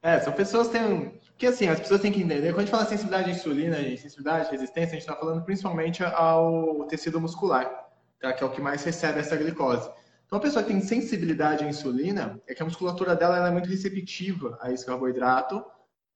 [0.01, 1.19] É, são pessoas que têm.
[1.31, 2.49] Porque assim, as pessoas têm que entender.
[2.49, 6.03] Quando a gente fala sensibilidade à insulina e sensibilidade resistência, a gente está falando principalmente
[6.03, 8.33] ao tecido muscular, tá?
[8.33, 9.89] que é o que mais recebe essa glicose.
[10.25, 13.67] Então, a pessoa que tem sensibilidade à insulina é que a musculatura dela é muito
[13.67, 15.65] receptiva a esse carboidrato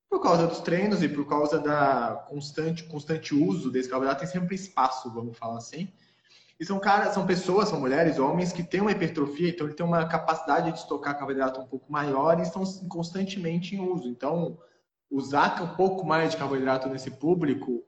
[0.08, 4.20] por causa dos treinos e por causa da constante, constante uso desse carboidrato.
[4.20, 5.92] Tem sempre espaço, vamos falar assim.
[6.58, 9.84] E são caras, são pessoas, são mulheres, homens que têm uma hipertrofia, então ele tem
[9.84, 14.08] uma capacidade de estocar carboidrato um pouco maior e estão constantemente em uso.
[14.08, 14.56] Então,
[15.10, 17.82] usar um pouco mais de carboidrato nesse público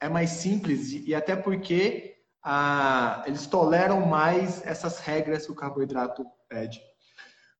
[0.00, 6.24] é mais simples e até porque a, eles toleram mais essas regras que o carboidrato
[6.48, 6.80] pede.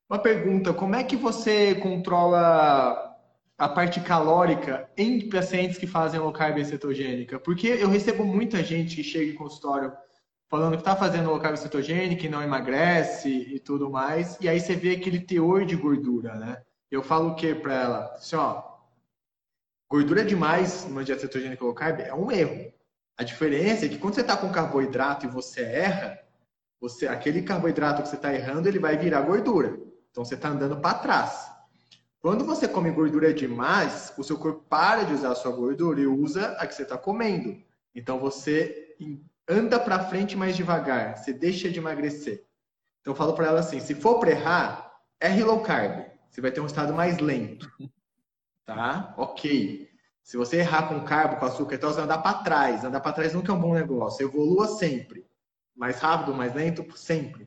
[0.09, 3.13] Uma pergunta: como é que você controla
[3.57, 7.41] a parte calórica em pacientes que fazem low carb cetogênica?
[7.41, 9.93] Porque eu recebo muita gente que chega em consultório
[10.49, 14.61] falando que está fazendo low carb cetogênica e não emagrece e tudo mais, e aí
[14.61, 16.63] você vê aquele teor de gordura, né?
[16.91, 18.13] Eu falo o que para ela?
[18.15, 18.63] Assim, ó,
[19.91, 22.73] gordura demais numa dieta cetogênica low carb é um erro.
[23.17, 26.19] A diferença é que quando você está com carboidrato e você erra,
[26.81, 29.79] você, aquele carboidrato que você está errando, ele vai virar gordura.
[30.11, 31.51] Então você está andando para trás.
[32.21, 36.07] Quando você come gordura demais, o seu corpo para de usar a sua gordura e
[36.07, 37.63] usa a que você está comendo.
[37.95, 38.97] Então você
[39.49, 42.45] anda para frente mais devagar, você deixa de emagrecer.
[43.01, 46.07] Então eu falo para ela assim: se for para errar, erre low carb.
[46.31, 47.71] Você vai ter um estado mais lento.
[48.67, 49.13] Tá?
[49.19, 49.91] Ok.
[50.23, 52.83] Se você errar com carbo, com açúcar, então você andar para trás.
[52.83, 54.25] Andar para trás nunca é um bom negócio.
[54.25, 55.27] Evolua sempre.
[55.77, 57.47] Mais rápido, mais lento, sempre.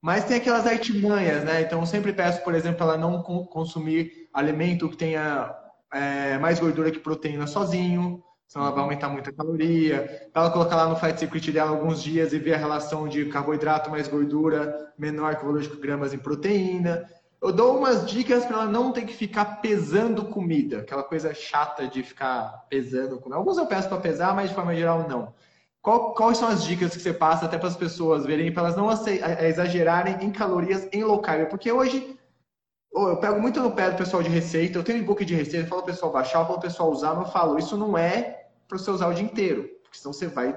[0.00, 1.60] Mas tem aquelas artimanhas, né?
[1.60, 5.54] Então eu sempre peço, por exemplo, ela não consumir alimento que tenha
[5.92, 10.28] é, mais gordura que proteína sozinho, senão ela vai aumentar muito a caloria.
[10.34, 13.90] Ela colocar lá no Fat Secret dela alguns dias e ver a relação de carboidrato
[13.90, 17.08] mais gordura menor que o valor de gramas em proteína
[17.42, 21.88] eu dou umas dicas para ela não ter que ficar pesando comida, aquela coisa chata
[21.88, 23.36] de ficar pesando comida.
[23.36, 25.32] Alguns eu peço para pesar, mas de forma geral não.
[25.80, 28.76] Qual, quais são as dicas que você passa até para as pessoas verem, para elas
[28.76, 31.48] não exagerarem em calorias em low carb?
[31.48, 32.18] Porque hoje
[32.92, 35.82] eu pego muito no pé do pessoal de receita, eu tenho e-book de receita, falo
[35.82, 38.78] o pessoal baixar, eu falo o pessoal usar, mas eu falo, isso não é para
[38.78, 40.52] você usar o dia inteiro, porque senão você vai,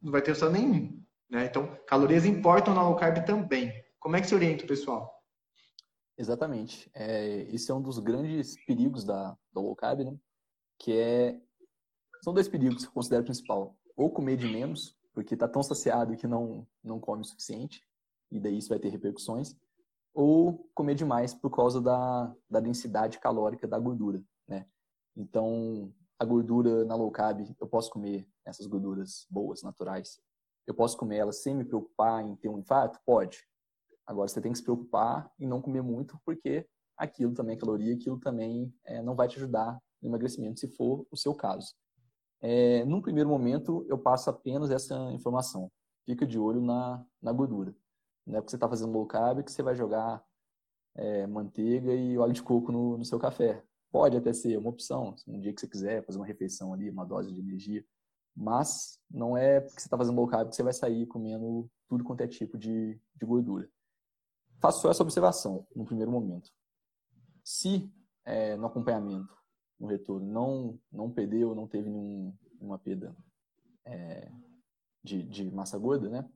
[0.00, 1.02] não vai ter resultado nenhum.
[1.30, 1.44] Né?
[1.44, 3.72] Então, calorias importam na low carb também.
[3.98, 5.22] Como é que você orienta o pessoal?
[6.16, 6.90] Exatamente.
[6.94, 10.16] É, esse é um dos grandes perigos da, da low carb, né?
[10.78, 11.40] Que é...
[12.22, 13.76] São dois perigos que eu considero principal.
[13.96, 17.84] Ou comer de menos, porque está tão saciado que não, não come o suficiente,
[18.30, 19.54] e daí isso vai ter repercussões.
[20.14, 24.66] Ou comer demais por causa da, da densidade calórica da gordura, né?
[25.16, 30.20] Então, a gordura na low carb, eu posso comer essas gorduras boas, naturais.
[30.66, 32.98] Eu posso comer elas sem me preocupar em ter um infarto?
[33.06, 33.46] Pode.
[34.06, 37.94] Agora você tem que se preocupar em não comer muito, porque aquilo também é caloria,
[37.94, 41.74] aquilo também é, não vai te ajudar no emagrecimento, se for o seu caso.
[42.40, 45.70] É, num primeiro momento, eu passo apenas essa informação.
[46.04, 47.74] Fica de olho na, na gordura.
[48.28, 50.22] Não é porque você está fazendo low carb que você vai jogar
[50.94, 53.64] é, manteiga e óleo de coco no, no seu café.
[53.90, 57.06] pode até ser uma opção, um dia que você quiser fazer uma refeição ali, uma
[57.06, 57.82] dose de energia,
[58.36, 62.04] mas não é porque você está fazendo low carb que você vai sair comendo tudo
[62.04, 63.68] quanto é tipo de, de gordura.
[64.60, 66.50] Faço só essa observação no primeiro momento.
[67.42, 67.90] Se
[68.26, 69.34] é, no acompanhamento,
[69.80, 73.16] no retorno, não, não perdeu, não teve nenhum, nenhuma perda
[73.86, 74.30] é,
[75.02, 76.28] de, de massa gorda, né?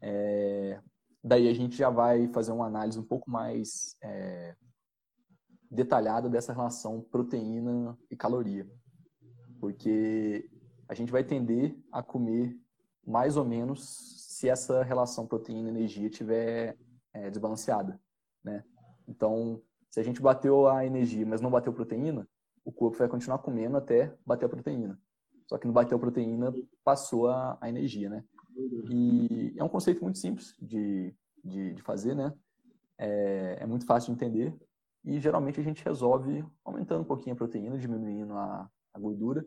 [0.00, 0.80] É,
[1.28, 4.56] daí a gente já vai fazer uma análise um pouco mais é,
[5.70, 8.66] detalhada dessa relação proteína e caloria.
[9.60, 10.48] Porque
[10.88, 12.58] a gente vai tender a comer
[13.06, 16.78] mais ou menos se essa relação proteína-energia estiver
[17.12, 18.00] é, desbalanceada,
[18.42, 18.64] né?
[19.06, 19.60] Então,
[19.90, 22.26] se a gente bateu a energia, mas não bateu proteína,
[22.64, 24.98] o corpo vai continuar comendo até bater a proteína.
[25.46, 26.54] Só que não bateu a proteína,
[26.84, 28.24] passou a, a energia, né?
[28.90, 32.34] E é um conceito muito simples de, de, de fazer, né?
[32.98, 34.58] É, é, muito fácil de entender
[35.04, 39.46] e geralmente a gente resolve aumentando um pouquinho a proteína, diminuindo a, a gordura,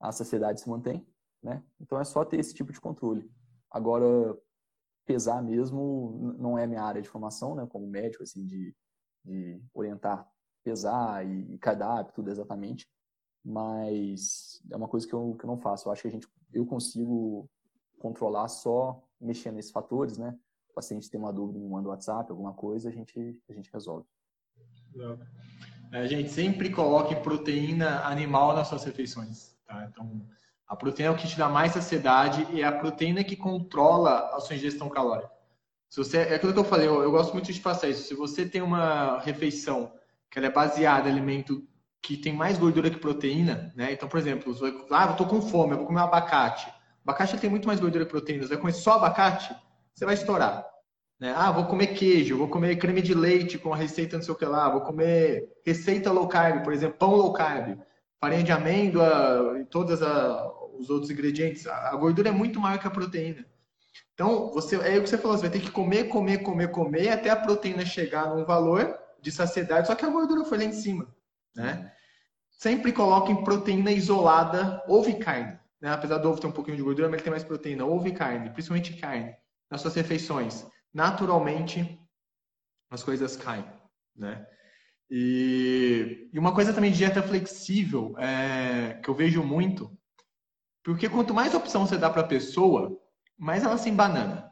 [0.00, 1.06] a saciedade se mantém,
[1.40, 1.62] né?
[1.80, 3.30] Então é só ter esse tipo de controle.
[3.70, 4.36] Agora,
[5.06, 7.66] pesar mesmo não é minha área de formação, né?
[7.66, 8.74] Como médico, assim, de,
[9.24, 10.28] de orientar
[10.64, 12.88] pesar e, e cardápio, tudo exatamente.
[13.44, 15.88] Mas é uma coisa que eu, que eu não faço.
[15.88, 17.48] Eu acho que a gente, eu consigo
[18.04, 20.36] controlar só mexendo nesses fatores, né?
[20.68, 23.70] O paciente tem uma dúvida, me manda o WhatsApp, alguma coisa, a gente, a gente
[23.72, 24.04] resolve.
[25.90, 29.56] A é, gente sempre coloque proteína animal nas suas refeições.
[29.66, 29.88] Tá?
[29.90, 30.20] Então,
[30.66, 34.36] a proteína é o que te dá mais saciedade e é a proteína que controla
[34.36, 35.32] a sua ingestão calórica.
[35.88, 38.02] Se você, é aquilo que eu falei, eu, eu gosto muito de passar isso.
[38.02, 39.92] Se você tem uma refeição
[40.30, 41.66] que é baseada em alimento
[42.02, 43.92] que tem mais gordura que proteína, né?
[43.92, 44.54] Então, por exemplo,
[44.90, 46.73] ah, eu tô com fome, eu vou comer um abacate.
[47.04, 48.42] Abacate tem muito mais gordura que proteína.
[48.42, 49.54] Você vai comer só abacate,
[49.94, 50.64] você vai estourar.
[51.20, 51.32] Né?
[51.36, 54.36] Ah, vou comer queijo, vou comer creme de leite com a receita não sei o
[54.36, 57.78] que lá, vou comer receita low carb, por exemplo, pão low carb,
[58.20, 60.00] farinha de amêndoa e todos
[60.78, 61.66] os outros ingredientes.
[61.66, 63.46] A gordura é muito maior que a proteína.
[64.14, 67.08] Então, você, é o que você falou, você vai ter que comer, comer, comer, comer
[67.10, 70.72] até a proteína chegar num valor de saciedade, só que a gordura foi lá em
[70.72, 71.08] cima,
[71.54, 71.92] né?
[72.50, 75.58] Sempre coloquem proteína isolada, e carne.
[75.84, 75.90] Né?
[75.92, 78.12] Apesar do ovo ter um pouquinho de gordura, mas ele tem mais proteína, ovo e
[78.14, 79.36] carne, principalmente carne,
[79.70, 80.66] nas suas refeições.
[80.94, 82.00] Naturalmente,
[82.90, 83.66] as coisas caem,
[84.16, 84.46] né?
[85.10, 89.94] E, e uma coisa também de dieta flexível, é, que eu vejo muito,
[90.82, 92.98] porque quanto mais opção você dá para a pessoa,
[93.36, 94.50] mais ela se embanana,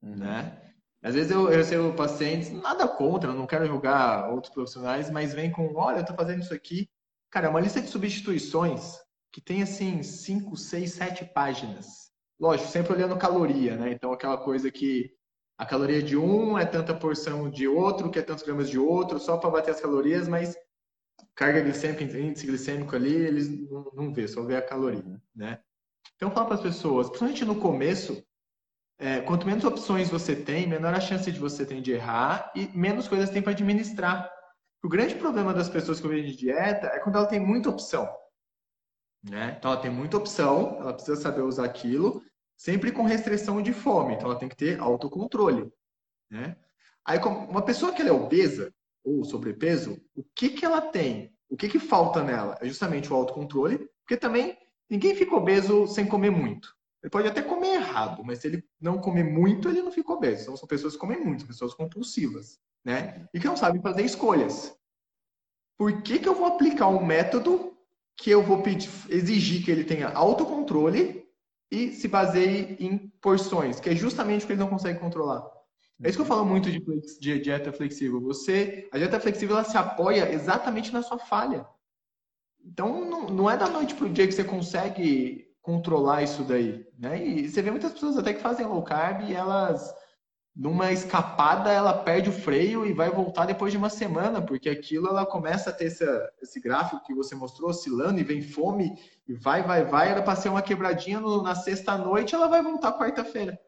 [0.00, 0.18] uhum.
[0.18, 0.72] né?
[1.02, 5.50] Às vezes eu, eu recebo pacientes, nada contra, não quero julgar outros profissionais, mas vem
[5.50, 6.88] com, olha, eu tô fazendo isso aqui.
[7.28, 9.00] Cara, é uma lista de substituições
[9.32, 12.10] que tem, assim, 5, 6, 7 páginas.
[12.38, 13.92] Lógico, sempre olhando caloria, né?
[13.92, 15.10] Então, aquela coisa que
[15.58, 19.20] a caloria de um é tanta porção de outro, que é tantos gramas de outro,
[19.20, 20.56] só para bater as calorias, mas
[21.34, 23.48] carga glicêmica, índice glicêmico ali, eles
[23.94, 25.60] não, vê, só vê a caloria, né?
[26.16, 28.22] Então, fala para as pessoas, principalmente no começo,
[28.98, 32.66] é, quanto menos opções você tem, menor a chance de você ter de errar e
[32.76, 34.30] menos coisas tem para administrar.
[34.82, 38.08] O grande problema das pessoas que vivem de dieta é quando ela tem muita opção.
[39.22, 39.56] Né?
[39.58, 42.22] Então, ela tem muita opção, ela precisa saber usar aquilo,
[42.56, 44.14] sempre com restrição de fome.
[44.14, 45.70] Então, ela tem que ter autocontrole.
[46.30, 46.56] Né?
[47.04, 48.72] Aí, uma pessoa que é obesa
[49.04, 51.34] ou sobrepeso, o que, que ela tem?
[51.48, 52.56] O que, que falta nela?
[52.60, 54.56] É justamente o autocontrole, porque também
[54.88, 56.74] ninguém fica obeso sem comer muito.
[57.02, 60.42] Ele pode até comer errado, mas se ele não comer muito, ele não fica obeso.
[60.42, 63.26] Então, são pessoas que comem muito, pessoas compulsivas, né?
[63.32, 64.76] E que não sabem fazer escolhas.
[65.78, 67.69] Por que, que eu vou aplicar um método
[68.20, 71.24] que eu vou pedir, exigir que ele tenha autocontrole
[71.70, 75.42] e se baseie em porções, que é justamente o que ele não consegue controlar?
[76.02, 76.80] É isso que eu falo muito de,
[77.18, 78.20] de dieta flexível.
[78.20, 81.66] Você, a dieta flexível ela se apoia exatamente na sua falha.
[82.62, 86.86] Então, não, não é da noite para o dia que você consegue controlar isso daí,
[86.98, 87.22] né?
[87.24, 89.94] E você vê muitas pessoas até que fazem low carb e elas
[90.60, 95.08] numa escapada ela perde o freio e vai voltar depois de uma semana, porque aquilo
[95.08, 96.04] ela começa a ter esse,
[96.42, 98.94] esse gráfico que você mostrou oscilando e vem fome
[99.26, 102.62] e vai, vai, vai, era para ser uma quebradinha no, na sexta noite, ela vai
[102.62, 103.58] voltar quarta-feira,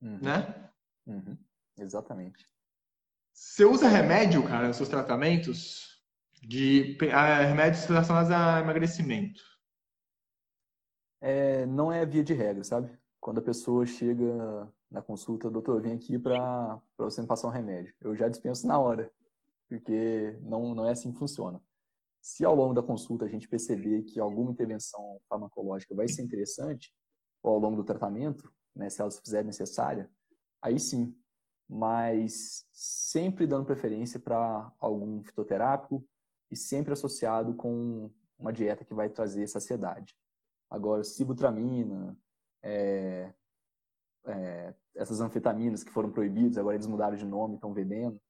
[0.00, 0.18] uhum.
[0.22, 0.70] né?
[1.06, 1.36] Uhum.
[1.76, 2.46] Exatamente.
[3.34, 6.00] Você usa remédio, cara, nos seus tratamentos
[6.42, 9.42] de uh, remédios relacionados a emagrecimento?
[11.20, 12.90] é, não é via de regra, sabe?
[13.28, 17.50] Quando a pessoa chega na consulta, doutor, eu vim aqui para você me passar um
[17.50, 17.94] remédio.
[18.00, 19.12] Eu já dispenso na hora,
[19.68, 21.60] porque não, não é assim que funciona.
[22.22, 26.90] Se ao longo da consulta a gente perceber que alguma intervenção farmacológica vai ser interessante,
[27.42, 30.10] ou ao longo do tratamento, né, se ela se fizer necessária,
[30.62, 31.14] aí sim.
[31.68, 36.02] Mas sempre dando preferência para algum fitoterápico
[36.50, 40.16] e sempre associado com uma dieta que vai trazer saciedade.
[40.70, 42.16] Agora, sibutramina,
[42.62, 43.32] é,
[44.26, 48.20] é, essas anfetaminas que foram proibidas, agora eles mudaram de nome, estão vendendo.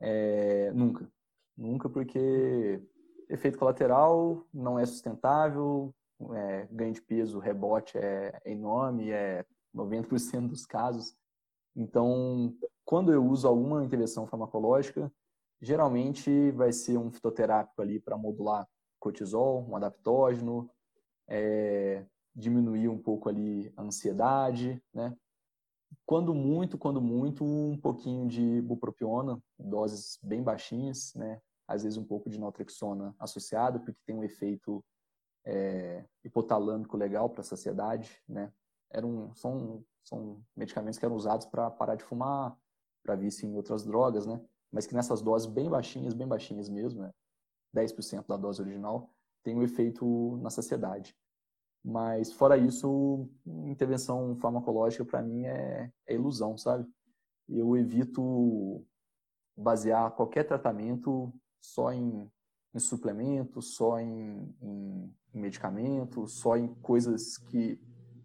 [0.00, 1.10] É, nunca.
[1.56, 2.82] Nunca porque
[3.28, 5.94] efeito colateral não é sustentável,
[6.34, 9.44] é, ganho de peso, rebote é, é enorme, é
[9.74, 11.16] 90% dos casos.
[11.74, 12.54] Então,
[12.84, 15.12] quando eu uso alguma intervenção farmacológica,
[15.60, 18.66] geralmente vai ser um fitoterápico ali para modular
[18.98, 20.70] cortisol, um adaptógeno,
[21.28, 22.04] é,
[22.36, 25.16] diminuir um pouco ali a ansiedade, né?
[26.04, 31.40] Quando muito, quando muito, um pouquinho de bupropiona, doses bem baixinhas, né?
[31.66, 34.84] Às vezes um pouco de naltrexona associada, porque tem um efeito
[35.44, 38.52] é, hipotalâmico legal para a saciedade, né?
[38.90, 42.56] Eram, são, são medicamentos que eram usados para parar de fumar,
[43.02, 44.44] para vício em outras drogas, né?
[44.70, 47.10] Mas que nessas doses bem baixinhas, bem baixinhas mesmo, né?
[47.74, 49.10] 10% da dose original,
[49.42, 51.16] tem um efeito na saciedade.
[51.88, 56.84] Mas, fora isso, intervenção farmacológica para mim é, é, ilusão, sabe?
[57.48, 58.84] Eu evito
[59.56, 62.28] basear qualquer tratamento só em,
[62.74, 67.80] em suplemento, só em, em, medicamento, só em coisas que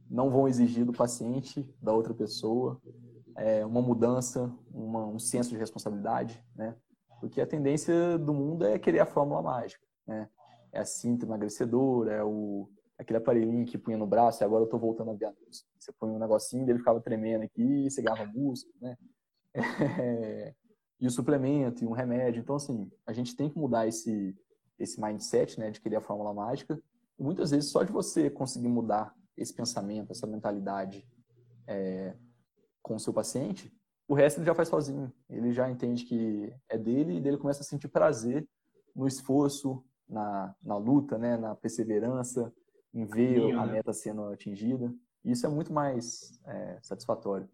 [0.09, 2.81] não vão exigir do paciente, da outra pessoa,
[3.35, 6.75] é, uma mudança, uma, um senso de responsabilidade, né?
[7.19, 10.27] Porque a tendência do mundo é querer a fórmula mágica, né?
[10.71, 12.67] É a cinta emagrecedora, é o
[13.01, 15.65] aquele aparelhinho que punha no braço, e agora eu tô voltando a ver anúncio.
[15.77, 18.97] Você põe um negocinho, ele ficava tremendo aqui, você ganhava músculo, né?
[21.01, 22.41] E o suplemento, e um remédio.
[22.41, 24.37] Então, assim, a gente tem que mudar esse,
[24.77, 26.79] esse mindset, né, de querer a fórmula mágica.
[27.17, 31.03] E muitas vezes, só de você conseguir mudar esse pensamento, essa mentalidade
[31.65, 32.15] é,
[32.83, 33.75] com o seu paciente,
[34.07, 35.11] o resto ele já faz sozinho.
[35.27, 38.47] Ele já entende que é dele e dele começa a sentir prazer
[38.95, 42.53] no esforço, na, na luta, né, na perseverança,
[42.93, 43.73] em ver Sim, a né?
[43.73, 44.93] meta sendo atingida.
[45.23, 47.47] Isso é muito mais é, satisfatório.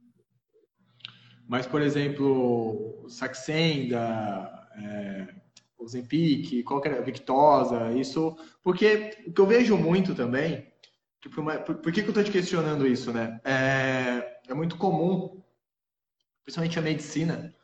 [1.48, 5.36] Mas, por exemplo, Saxenda, é,
[5.78, 8.36] Ozempic, qualquer Victosa, isso...
[8.64, 10.72] Porque o que eu vejo muito também...
[11.20, 13.42] Que por, uma, por, por, que, que eu estou te questionando isso, né?
[13.44, 15.42] É, é muito comum,
[16.44, 17.56] principalmente a medicina,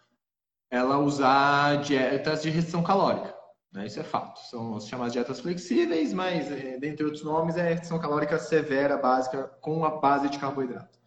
[0.71, 3.32] ela usar dietas de restrição calórica.
[3.73, 3.87] Né?
[3.87, 4.39] Isso é fato.
[4.49, 9.45] São as chamadas dietas flexíveis, mas, é, dentre outros nomes, é restrição calórica severa, básica,
[9.59, 10.99] com a base de carboidrato.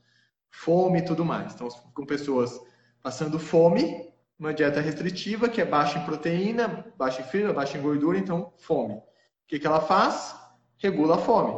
[0.51, 1.55] Fome e tudo mais.
[1.55, 2.61] Então, com pessoas
[3.03, 7.83] passando fome, uma dieta restritiva, que é baixa em proteína, baixa em fibra, baixa em
[7.83, 8.95] gordura, então, fome.
[8.95, 9.03] O
[9.47, 10.35] que, que ela faz?
[10.79, 11.55] Regula a fome.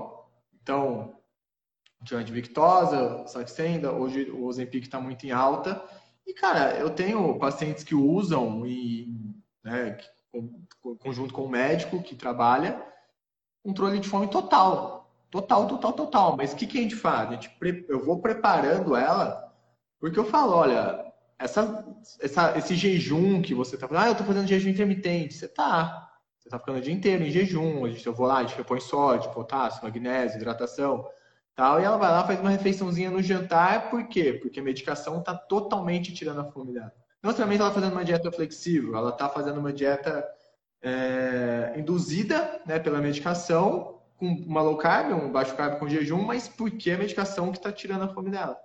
[0.63, 1.17] Então,
[2.03, 5.83] diante Victosa, Saxenda, hoje o Ozempic está muito em alta.
[6.27, 9.09] E, cara, eu tenho pacientes que usam e
[9.65, 9.97] né,
[10.97, 12.83] conjunto com o médico que trabalha,
[13.63, 14.99] controle de fome total.
[15.31, 16.37] Total, total, total.
[16.37, 17.29] Mas o que, que a gente faz?
[17.29, 17.51] A gente,
[17.89, 19.53] eu vou preparando ela,
[20.01, 21.05] porque eu falo, olha,
[21.39, 21.85] essa,
[22.21, 25.35] essa, esse jejum que você está fazendo, ah, eu estou fazendo jejum intermitente.
[25.35, 26.11] Você está.
[26.39, 27.85] Você está ficando o dia inteiro em jejum.
[27.85, 31.07] A gente, eu vou lá, a gente repõe sódio, potássio, magnésio, hidratação,
[31.55, 31.81] tal.
[31.81, 33.91] E ela vai lá, faz uma refeiçãozinha no jantar.
[33.91, 34.33] Por quê?
[34.33, 36.93] Porque a medicação está totalmente tirando a fome dela.
[37.23, 40.27] Não somente ela está fazendo uma dieta flexível, ela está fazendo uma dieta
[40.83, 46.49] é, induzida né, pela medicação, com uma low carb, um baixo carb com jejum, mas
[46.49, 48.57] porque a medicação que está tirando a fome dela.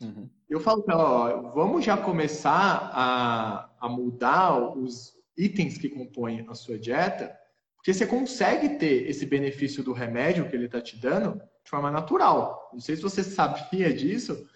[0.00, 0.28] Uhum.
[0.48, 6.46] Eu falo para ela, ó, vamos já começar a, a mudar os itens que compõem
[6.48, 7.36] a sua dieta,
[7.76, 11.90] porque você consegue ter esse benefício do remédio que ele está te dando de forma
[11.90, 12.70] natural.
[12.72, 14.48] Não sei se você sabia disso,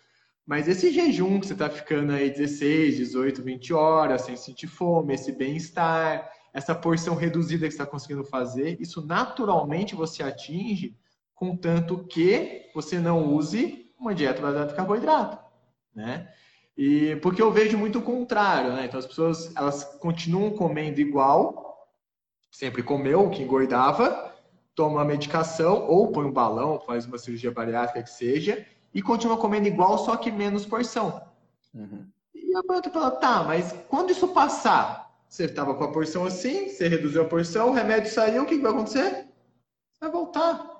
[0.46, 5.14] mas esse jejum que você está ficando aí 16, 18, 20 horas sem sentir fome,
[5.14, 10.96] esse bem-estar, essa porção reduzida que você está conseguindo fazer, isso naturalmente você atinge,
[11.32, 15.38] contanto que você não use uma dieta baseada em carboidrato,
[15.94, 16.28] né?
[16.76, 18.86] E porque eu vejo muito o contrário, né?
[18.86, 21.88] Então as pessoas elas continuam comendo igual,
[22.50, 24.34] sempre comeu o que engordava,
[24.74, 29.38] toma a medicação ou põe um balão, faz uma cirurgia bariátrica que seja, e continua
[29.38, 31.22] comendo igual, só que menos porção.
[31.72, 32.04] Uhum.
[32.34, 35.07] E a outra fala, tá, mas quando isso passar?
[35.28, 38.56] Você estava com a porção assim, você reduziu a porção, o remédio saiu, o que,
[38.56, 39.26] que vai acontecer?
[40.00, 40.78] Vai voltar.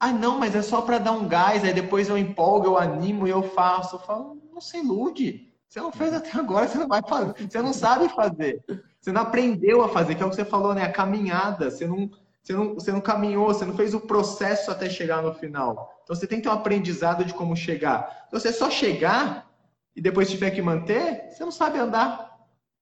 [0.00, 3.26] Ah, não, mas é só para dar um gás, aí depois eu empolgo, eu animo
[3.26, 3.96] e eu faço.
[3.96, 5.52] Eu falo, não se ilude.
[5.68, 7.34] Você não fez até agora, você não vai fazer.
[7.48, 8.62] Você não sabe fazer.
[9.00, 10.82] Você não aprendeu a fazer, que é o que você falou, né?
[10.82, 11.70] A caminhada.
[11.70, 12.10] Você não,
[12.42, 16.00] você não, você não caminhou, você não fez o processo até chegar no final.
[16.04, 18.26] Então você tem que ter um aprendizado de como chegar.
[18.30, 19.50] Se você só chegar
[19.94, 22.27] e depois tiver que manter, você não sabe andar.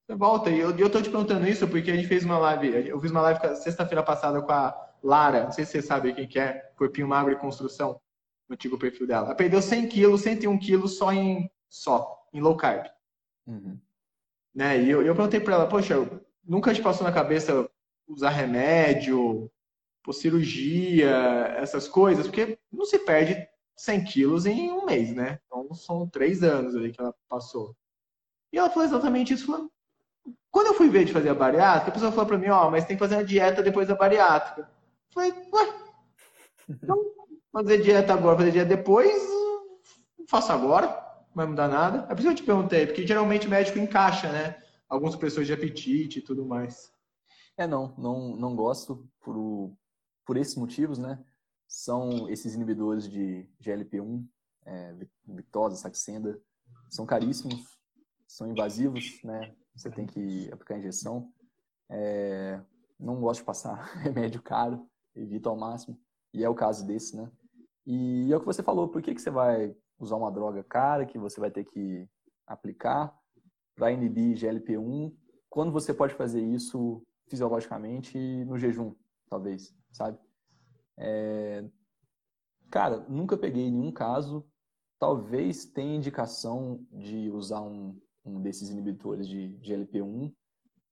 [0.09, 0.51] Volta.
[0.51, 2.89] E eu, eu tô te perguntando isso porque a gente fez uma live.
[2.89, 5.45] Eu fiz uma live sexta-feira passada com a Lara.
[5.45, 6.71] Não sei se você sabe quem que é.
[6.77, 8.01] Corpinho Magro e Construção.
[8.49, 9.27] O antigo perfil dela.
[9.27, 12.87] Ela perdeu 100 quilos, 101 quilos só em, só, em low carb.
[13.47, 13.79] Uhum.
[14.55, 14.83] Né?
[14.83, 15.97] E eu, eu perguntei para ela, poxa,
[16.45, 17.69] nunca te passou na cabeça
[18.07, 19.51] usar remédio,
[20.07, 21.11] por cirurgia,
[21.57, 22.29] essas coisas?
[22.29, 23.47] Porque não se perde
[23.77, 25.41] 100 quilos em um mês, né?
[25.47, 27.77] Então são três anos ali que ela passou.
[28.53, 29.47] E ela falou exatamente isso.
[29.47, 29.69] Falou,
[30.51, 32.71] quando eu fui ver de fazer a bariátrica, a pessoa falou para mim, ó, oh,
[32.71, 34.63] mas tem que fazer a dieta depois da bariátrica.
[34.63, 35.75] Eu falei, ué,
[36.69, 36.97] então
[37.53, 39.13] fazer dieta agora, fazer dieta depois,
[40.29, 42.07] faço agora, não vai mudar nada.
[42.11, 44.63] É por isso que eu te perguntei, porque geralmente o médico encaixa, né?
[44.89, 46.93] Algumas pessoas de apetite e tudo mais.
[47.57, 49.73] É, não, não, não gosto por,
[50.25, 51.19] por esses motivos, né?
[51.67, 54.25] São esses inibidores de GLP-1,
[54.65, 54.95] é,
[55.27, 56.41] Victosa, Saxenda,
[56.91, 57.79] são caríssimos,
[58.27, 59.55] são invasivos, né?
[59.77, 61.31] Você tem que aplicar injeção.
[61.91, 62.61] É,
[62.99, 66.01] não gosto de passar remédio caro, evito ao máximo.
[66.33, 67.31] E é o caso desse, né?
[67.87, 71.07] E é o que você falou, por que, que você vai usar uma droga cara
[71.07, 72.09] que você vai ter que
[72.47, 73.17] aplicar
[73.75, 75.15] para inibir GLP-1
[75.49, 78.95] quando você pode fazer isso fisiologicamente no jejum,
[79.29, 80.19] talvez, sabe?
[80.99, 81.65] É...
[82.71, 84.45] Cara, nunca peguei nenhum caso.
[84.99, 90.33] Talvez tenha indicação de usar um, um desses inibidores de, de GLP-1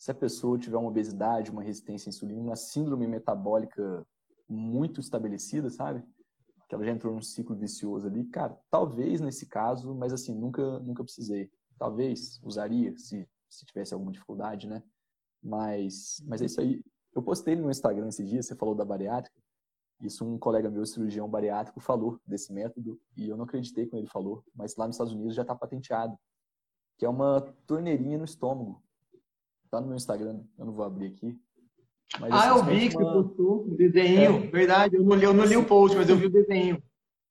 [0.05, 4.07] se a pessoa tiver uma obesidade, uma resistência à insulina, uma síndrome metabólica
[4.47, 6.05] muito estabelecida, sabe?
[6.69, 8.25] Que ela já entrou num ciclo vicioso ali.
[8.27, 11.51] Cara, talvez nesse caso, mas assim, nunca, nunca precisei.
[11.79, 14.83] Talvez usaria se, se tivesse alguma dificuldade, né?
[15.43, 16.83] Mas, mas é isso aí.
[17.15, 19.35] Eu postei no Instagram esse dia, você falou da bariátrica.
[20.03, 24.11] Isso um colega meu, cirurgião bariátrico, falou desse método e eu não acreditei quando ele
[24.11, 26.19] falou, mas lá nos Estados Unidos já está patenteado,
[26.99, 28.83] que é uma torneirinha no estômago.
[29.71, 31.39] Tá no meu Instagram, eu não vou abrir aqui.
[32.21, 33.13] Mas, ah, eu vi que uma...
[33.13, 34.47] você postou um desenho, é.
[34.47, 34.97] verdade.
[34.97, 36.83] Eu não, li, eu não li o post, mas eu vi o desenho.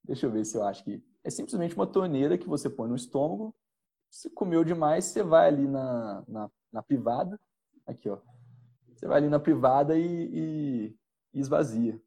[0.04, 2.96] Deixa eu ver se eu acho que é simplesmente uma torneira que você põe no
[2.96, 3.56] estômago.
[4.10, 7.40] Se comeu demais, você vai ali na, na, na privada.
[7.88, 8.20] Aqui, ó.
[8.94, 10.96] Você vai ali na privada e, e,
[11.34, 12.00] e esvazia.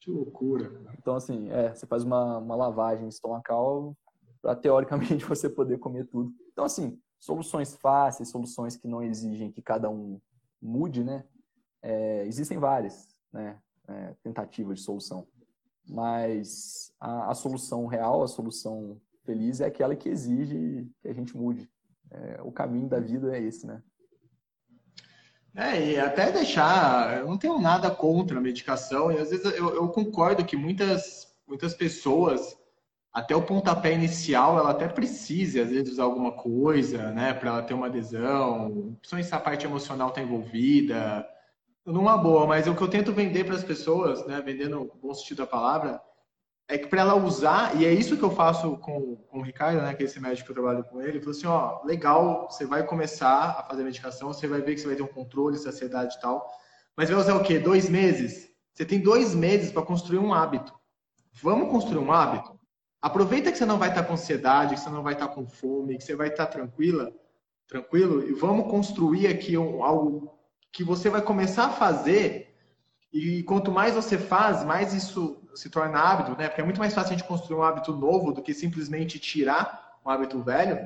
[0.00, 0.72] Que loucura.
[0.98, 3.96] Então, assim, é, você faz uma, uma lavagem estomacal
[4.40, 6.32] para, teoricamente, você poder comer tudo.
[6.56, 10.18] Então, assim, soluções fáceis, soluções que não exigem que cada um
[10.60, 11.22] mude, né?
[11.82, 13.58] É, existem várias né?
[13.86, 15.28] É, tentativas de solução.
[15.86, 21.36] Mas a, a, solução real, a solução feliz é aquela que exige que a gente
[21.36, 21.70] mude.
[22.10, 23.82] É, o caminho da vida é esse, né?
[25.54, 29.74] É, e até deixar, eu não tenho nada contra a medicação, e às vezes eu,
[29.74, 32.56] eu, concordo que muitas, muitas pessoas,
[33.16, 37.62] até o pontapé inicial, ela até precisa, às vezes, usar alguma coisa, né, para ela
[37.62, 41.26] ter uma adesão, principalmente se a parte emocional está envolvida,
[41.86, 45.14] numa boa, mas o que eu tento vender para as pessoas, né, vendendo no bom
[45.14, 45.98] sentido da palavra,
[46.68, 49.80] é que para ela usar, e é isso que eu faço com, com o Ricardo,
[49.80, 52.50] né, que é esse médico que eu trabalho com ele, ele falou assim, ó, legal,
[52.50, 55.06] você vai começar a fazer a medicação, você vai ver que você vai ter um
[55.06, 56.46] controle, saciedade e tal,
[56.94, 57.58] mas vai usar o quê?
[57.58, 58.50] Dois meses?
[58.74, 60.74] Você tem dois meses para construir um hábito.
[61.42, 62.55] Vamos construir um hábito?
[63.06, 65.96] Aproveita que você não vai estar com ansiedade, que você não vai estar com fome,
[65.96, 67.12] que você vai estar tranquila,
[67.68, 70.36] tranquilo, e vamos construir aqui algo
[70.72, 72.52] que você vai começar a fazer
[73.12, 76.48] e quanto mais você faz, mais isso se torna hábito, né?
[76.48, 80.00] Porque é muito mais fácil a gente construir um hábito novo do que simplesmente tirar
[80.04, 80.76] um hábito velho.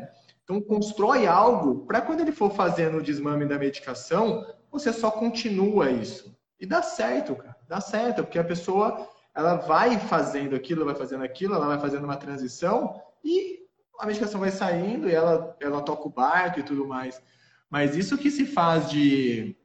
[0.45, 5.91] Então, constrói algo para quando ele for fazendo o desmame da medicação, você só continua
[5.91, 6.37] isso.
[6.61, 7.57] E dá certo, cara.
[7.67, 12.05] Dá certo, porque a pessoa ela vai fazendo aquilo, vai fazendo aquilo, ela vai fazendo
[12.05, 13.61] uma transição e
[13.99, 17.23] a medicação vai saindo e ela, ela toca o barco e tudo mais.
[17.69, 19.57] Mas isso que se faz de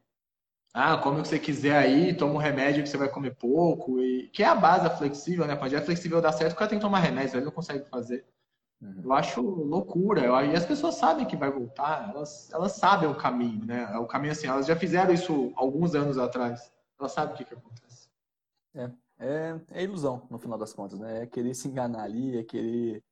[0.77, 4.01] ah, come o que você quiser aí, toma um remédio que você vai comer pouco,
[4.01, 5.55] e que é a base flexível, né?
[5.55, 8.25] Pode é flexível dar certo, o cara tem que tomar remédio, ele não consegue fazer.
[8.81, 9.01] Uhum.
[9.05, 10.45] Eu acho loucura.
[10.45, 13.85] E as pessoas sabem que vai voltar, elas, elas sabem o caminho, né?
[13.97, 16.69] O caminho assim, elas já fizeram isso alguns anos atrás.
[16.99, 18.09] Elas sabem o que, que acontece.
[18.75, 21.23] É, é, é ilusão, no final das contas, né?
[21.23, 23.03] É querer se enganar ali, é querer.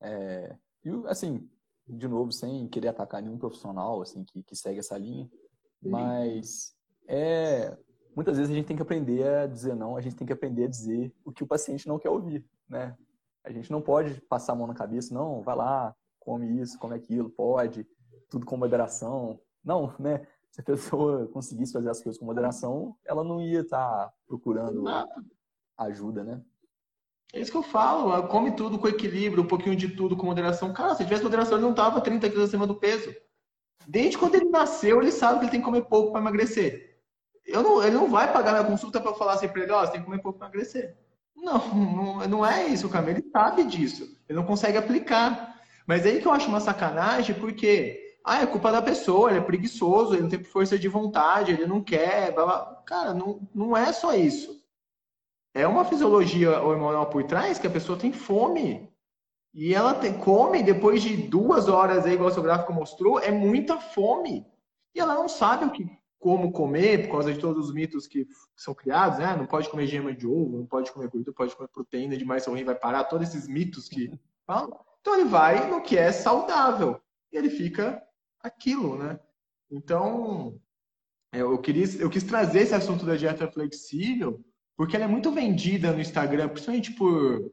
[0.00, 0.56] É...
[0.84, 1.48] E, assim,
[1.86, 5.28] de novo, sem querer atacar nenhum profissional assim que, que segue essa linha,
[5.82, 5.90] Sim.
[5.90, 6.74] mas
[7.06, 7.76] é
[8.14, 10.64] muitas vezes a gente tem que aprender a dizer não, a gente tem que aprender
[10.64, 12.96] a dizer o que o paciente não quer ouvir, né?
[13.44, 16.96] A gente não pode passar a mão na cabeça, não, vai lá, come isso, come
[16.96, 17.86] aquilo, pode,
[18.28, 19.40] tudo com moderação.
[19.64, 20.26] Não, né?
[20.50, 24.82] Se a pessoa conseguisse fazer as coisas com moderação, ela não ia estar tá procurando
[25.78, 26.40] ajuda, né?
[27.32, 30.72] É isso que eu falo, come tudo com equilíbrio, um pouquinho de tudo com moderação.
[30.72, 33.14] Cara, se tivesse moderação, ele não tava 30 quilos acima do peso.
[33.86, 36.98] Desde quando ele nasceu, ele sabe que ele tem que comer pouco para emagrecer.
[37.44, 39.86] Eu não, ele não vai pagar minha consulta para falar assim para ele, ó, oh,
[39.86, 40.96] você tem que comer pouco para emagrecer.
[41.36, 44.16] Não, não, não é isso, Camilo ele sabe disso.
[44.28, 45.60] Ele não consegue aplicar.
[45.86, 49.38] Mas é aí que eu acho uma sacanagem, porque ah, é culpa da pessoa, ele
[49.38, 52.32] é preguiçoso, ele não tem força de vontade, ele não quer.
[52.34, 52.82] Blá, blá.
[52.84, 54.62] Cara, não, não é só isso.
[55.54, 58.88] É uma fisiologia hormonal por trás que a pessoa tem fome.
[59.54, 63.30] E ela tem, come depois de duas horas, aí, igual o seu gráfico mostrou, é
[63.30, 64.46] muita fome.
[64.94, 65.86] E ela não sabe o que,
[66.18, 68.26] como comer, por causa de todos os mitos que
[68.56, 69.34] são criados, né?
[69.36, 72.54] Não pode comer gema de ovo, não pode comer gordura, pode comer proteína demais, seu
[72.54, 74.12] rim vai parar, todos esses mitos que
[74.46, 74.78] falam.
[75.00, 77.00] Então ele vai no que é saudável.
[77.32, 78.02] E ele fica
[78.40, 79.18] aquilo, né?
[79.70, 80.58] Então,
[81.32, 84.42] eu, queria, eu quis trazer esse assunto da dieta flexível,
[84.78, 87.52] porque ela é muito vendida no Instagram, principalmente por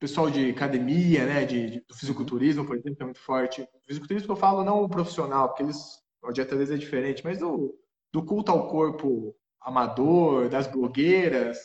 [0.00, 3.62] pessoal de academia, né, de, de, do fisiculturismo, por exemplo, que é muito forte.
[3.62, 7.22] O fisiculturismo que eu falo não o profissional, porque eles, a dieta deles é diferente,
[7.22, 7.72] mas do,
[8.12, 11.56] do culto ao corpo amador, das blogueiras,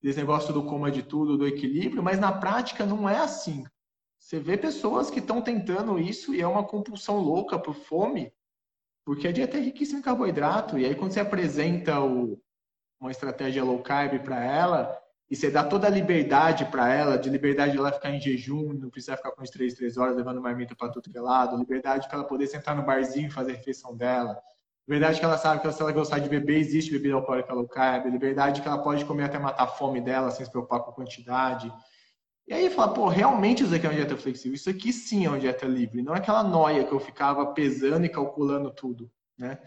[0.00, 3.64] desse negócio do coma de tudo, do equilíbrio, mas na prática não é assim.
[4.20, 8.32] Você vê pessoas que estão tentando isso e é uma compulsão louca por fome,
[9.04, 12.40] porque a dieta é riquíssima em carboidrato, e aí quando você apresenta o,
[13.04, 14.98] uma estratégia low carb para ela,
[15.30, 18.72] e você dá toda a liberdade para ela, de liberdade de ela ficar em jejum,
[18.72, 21.56] não precisar ficar com as três, três horas levando marmita para tudo que é lado,
[21.56, 24.38] liberdade para ela poder sentar no barzinho e fazer a refeição dela,
[24.86, 28.06] liberdade que ela sabe que se ela gostar de beber, existe bebida alcoólica low carb,
[28.06, 31.72] liberdade que ela pode comer até matar a fome dela sem se preocupar com quantidade.
[32.46, 35.28] E aí fala, pô, realmente isso aqui é uma dieta flexível, isso aqui sim é
[35.28, 39.58] uma dieta livre, não é aquela noia que eu ficava pesando e calculando tudo, né?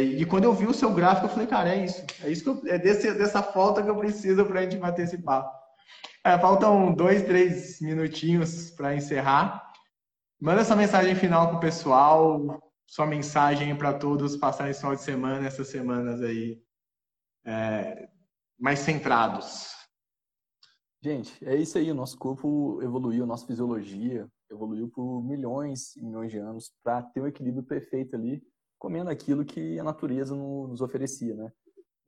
[0.00, 2.02] E, quando eu vi o seu gráfico, eu falei, cara, é isso.
[2.22, 5.18] É isso eu, é desse, dessa falta que eu preciso para a gente bater esse
[5.18, 5.54] papo.
[6.24, 9.70] É, faltam dois, três minutinhos para encerrar.
[10.40, 15.02] Manda essa mensagem final para o pessoal, sua mensagem para todos passarem esse final de
[15.02, 16.58] semana, essas semanas aí
[17.44, 18.08] é,
[18.58, 19.74] mais centrados.
[21.02, 21.90] Gente, é isso aí.
[21.90, 27.20] O nosso corpo evoluiu, nossa fisiologia evoluiu por milhões e milhões de anos para ter
[27.20, 28.42] um equilíbrio perfeito ali
[28.82, 31.52] comendo aquilo que a natureza nos oferecia, né?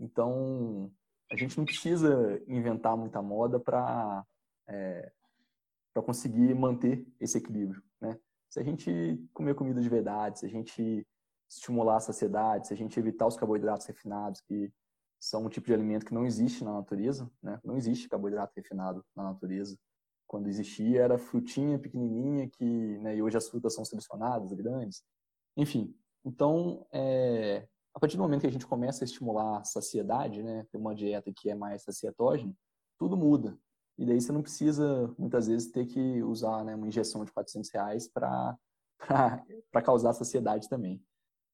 [0.00, 0.90] Então,
[1.30, 4.26] a gente não precisa inventar muita moda para
[4.68, 5.12] é,
[5.94, 8.18] para conseguir manter esse equilíbrio, né?
[8.50, 8.90] Se a gente
[9.32, 11.06] comer comida de verdade, se a gente
[11.48, 14.72] estimular a saciedade, se a gente evitar os carboidratos refinados, que
[15.20, 17.60] são um tipo de alimento que não existe na natureza, né?
[17.62, 19.78] Não existe carboidrato refinado na natureza.
[20.26, 25.04] Quando existia era frutinha pequenininha que, né, e hoje as frutas são selecionadas, grandes.
[25.56, 25.94] Enfim,
[26.24, 30.66] então, é, a partir do momento que a gente começa a estimular a saciedade, né,
[30.70, 32.52] ter uma dieta que é mais sacietógena,
[32.98, 33.56] tudo muda.
[33.96, 37.70] E daí você não precisa, muitas vezes, ter que usar né, uma injeção de 400
[37.70, 38.58] reais para
[39.84, 41.00] causar saciedade também.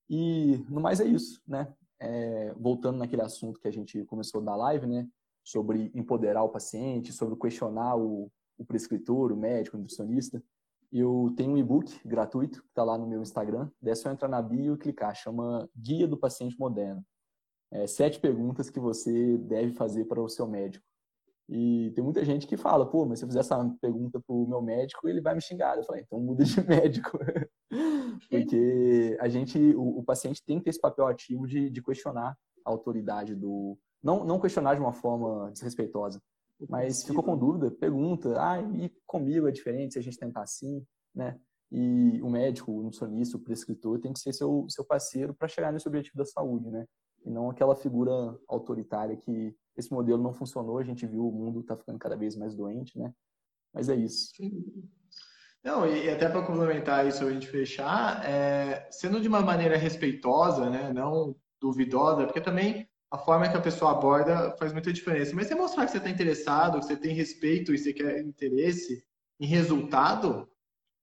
[0.09, 1.73] E, no mais, é isso, né?
[2.01, 5.07] É, voltando naquele assunto que a gente começou da live, né?
[5.45, 10.43] Sobre empoderar o paciente, sobre questionar o, o prescritor, o médico, o nutricionista.
[10.93, 13.71] Eu tenho um e-book gratuito que está lá no meu Instagram.
[13.85, 15.15] É só entrar na bio e clicar.
[15.15, 17.05] Chama Guia do Paciente Moderno.
[17.73, 20.85] É, sete perguntas que você deve fazer para o seu médico.
[21.49, 24.47] E tem muita gente que fala, pô, mas se eu fizer essa pergunta para o
[24.47, 25.77] meu médico, ele vai me xingar.
[25.77, 27.19] Eu falei, então muda de médico.
[28.31, 32.37] Porque a gente, o, o, paciente tem que ter esse papel ativo de, de questionar
[32.65, 33.77] a autoridade do.
[34.03, 36.21] Não, não questionar de uma forma desrespeitosa,
[36.69, 40.85] mas ficou com dúvida, pergunta, ah, e comigo é diferente se a gente tentar assim,
[41.15, 41.39] né?
[41.73, 45.73] E o médico, o nutricionista, o prescritor tem que ser seu, seu parceiro para chegar
[45.73, 46.85] nesse objetivo da saúde, né?
[47.25, 48.13] E não aquela figura
[48.49, 52.37] autoritária que esse modelo não funcionou, a gente viu o mundo está ficando cada vez
[52.37, 53.13] mais doente, né?
[53.73, 54.33] Mas é isso.
[55.63, 60.71] Não, e até para complementar isso, a gente fechar, é, sendo de uma maneira respeitosa,
[60.71, 65.35] né, não duvidosa, porque também a forma que a pessoa aborda faz muita diferença.
[65.35, 69.05] Mas você mostrar que você está interessado, que você tem respeito e você quer interesse
[69.41, 70.49] em resultado,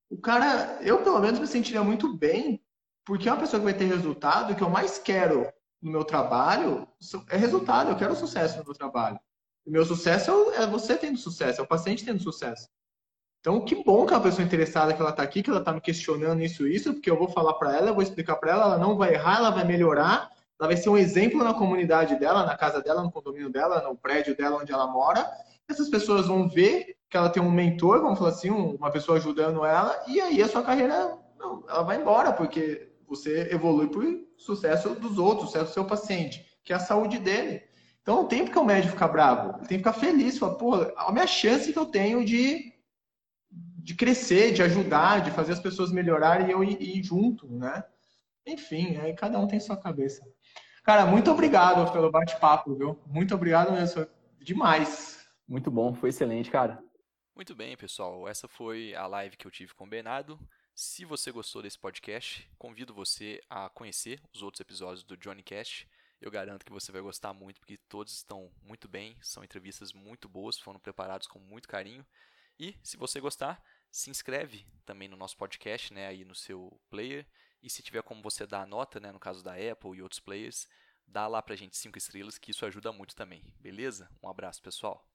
[0.10, 2.64] o cara, eu pelo menos me sentiria muito bem,
[3.05, 5.51] porque é uma pessoa que vai ter resultado, que eu mais quero
[5.82, 6.88] no meu trabalho
[7.30, 9.20] é resultado, eu quero sucesso no meu trabalho.
[9.66, 12.70] O meu sucesso é você tendo sucesso, é o paciente tendo sucesso.
[13.41, 15.74] Então, que bom que é uma pessoa interessada que ela está aqui, que ela está
[15.74, 18.64] me questionando isso isso, porque eu vou falar para ela, eu vou explicar para ela,
[18.64, 20.30] ela não vai errar, ela vai melhorar
[20.60, 23.95] ela vai ser um exemplo na comunidade dela, na casa dela, no condomínio dela, no
[23.95, 25.30] prédio dela onde ela mora.
[25.70, 29.64] Essas pessoas vão ver que ela tem um mentor, vamos falar assim, uma pessoa ajudando
[29.64, 34.03] ela, e aí a sua carreira não, ela vai embora, porque você evolui por
[34.38, 37.64] sucesso dos outros, sucesso do seu paciente, que é a saúde dele.
[38.01, 40.76] Então não tem porque o médico ficar bravo, ele tem que ficar feliz, falar, pô,
[40.97, 42.74] a minha chance que eu tenho de,
[43.49, 47.84] de crescer, de ajudar, de fazer as pessoas melhorarem e eu ir, ir junto, né?
[48.45, 50.26] Enfim, aí cada um tem sua cabeça.
[50.88, 52.98] Cara, muito obrigado pelo bate-papo, viu?
[53.06, 54.08] Muito obrigado mesmo.
[54.40, 55.28] Demais.
[55.46, 56.82] Muito bom, foi excelente, cara.
[57.36, 58.26] Muito bem, pessoal.
[58.26, 60.40] Essa foi a live que eu tive com o Bernardo.
[60.74, 65.86] Se você gostou desse podcast, convido você a conhecer os outros episódios do Johnny Cast.
[66.22, 70.30] Eu garanto que você vai gostar muito, porque todos estão muito bem, são entrevistas muito
[70.30, 72.06] boas, foram preparados com muito carinho.
[72.58, 73.62] E se você gostar,
[73.92, 77.28] se inscreve também no nosso podcast, né, aí no seu player.
[77.62, 80.20] E se tiver como você dar a nota, né, no caso da Apple e outros
[80.20, 80.68] players,
[81.08, 83.43] dá lá pra gente cinco estrelas, que isso ajuda muito também.
[83.60, 84.10] Beleza?
[84.22, 85.05] Um abraço, pessoal.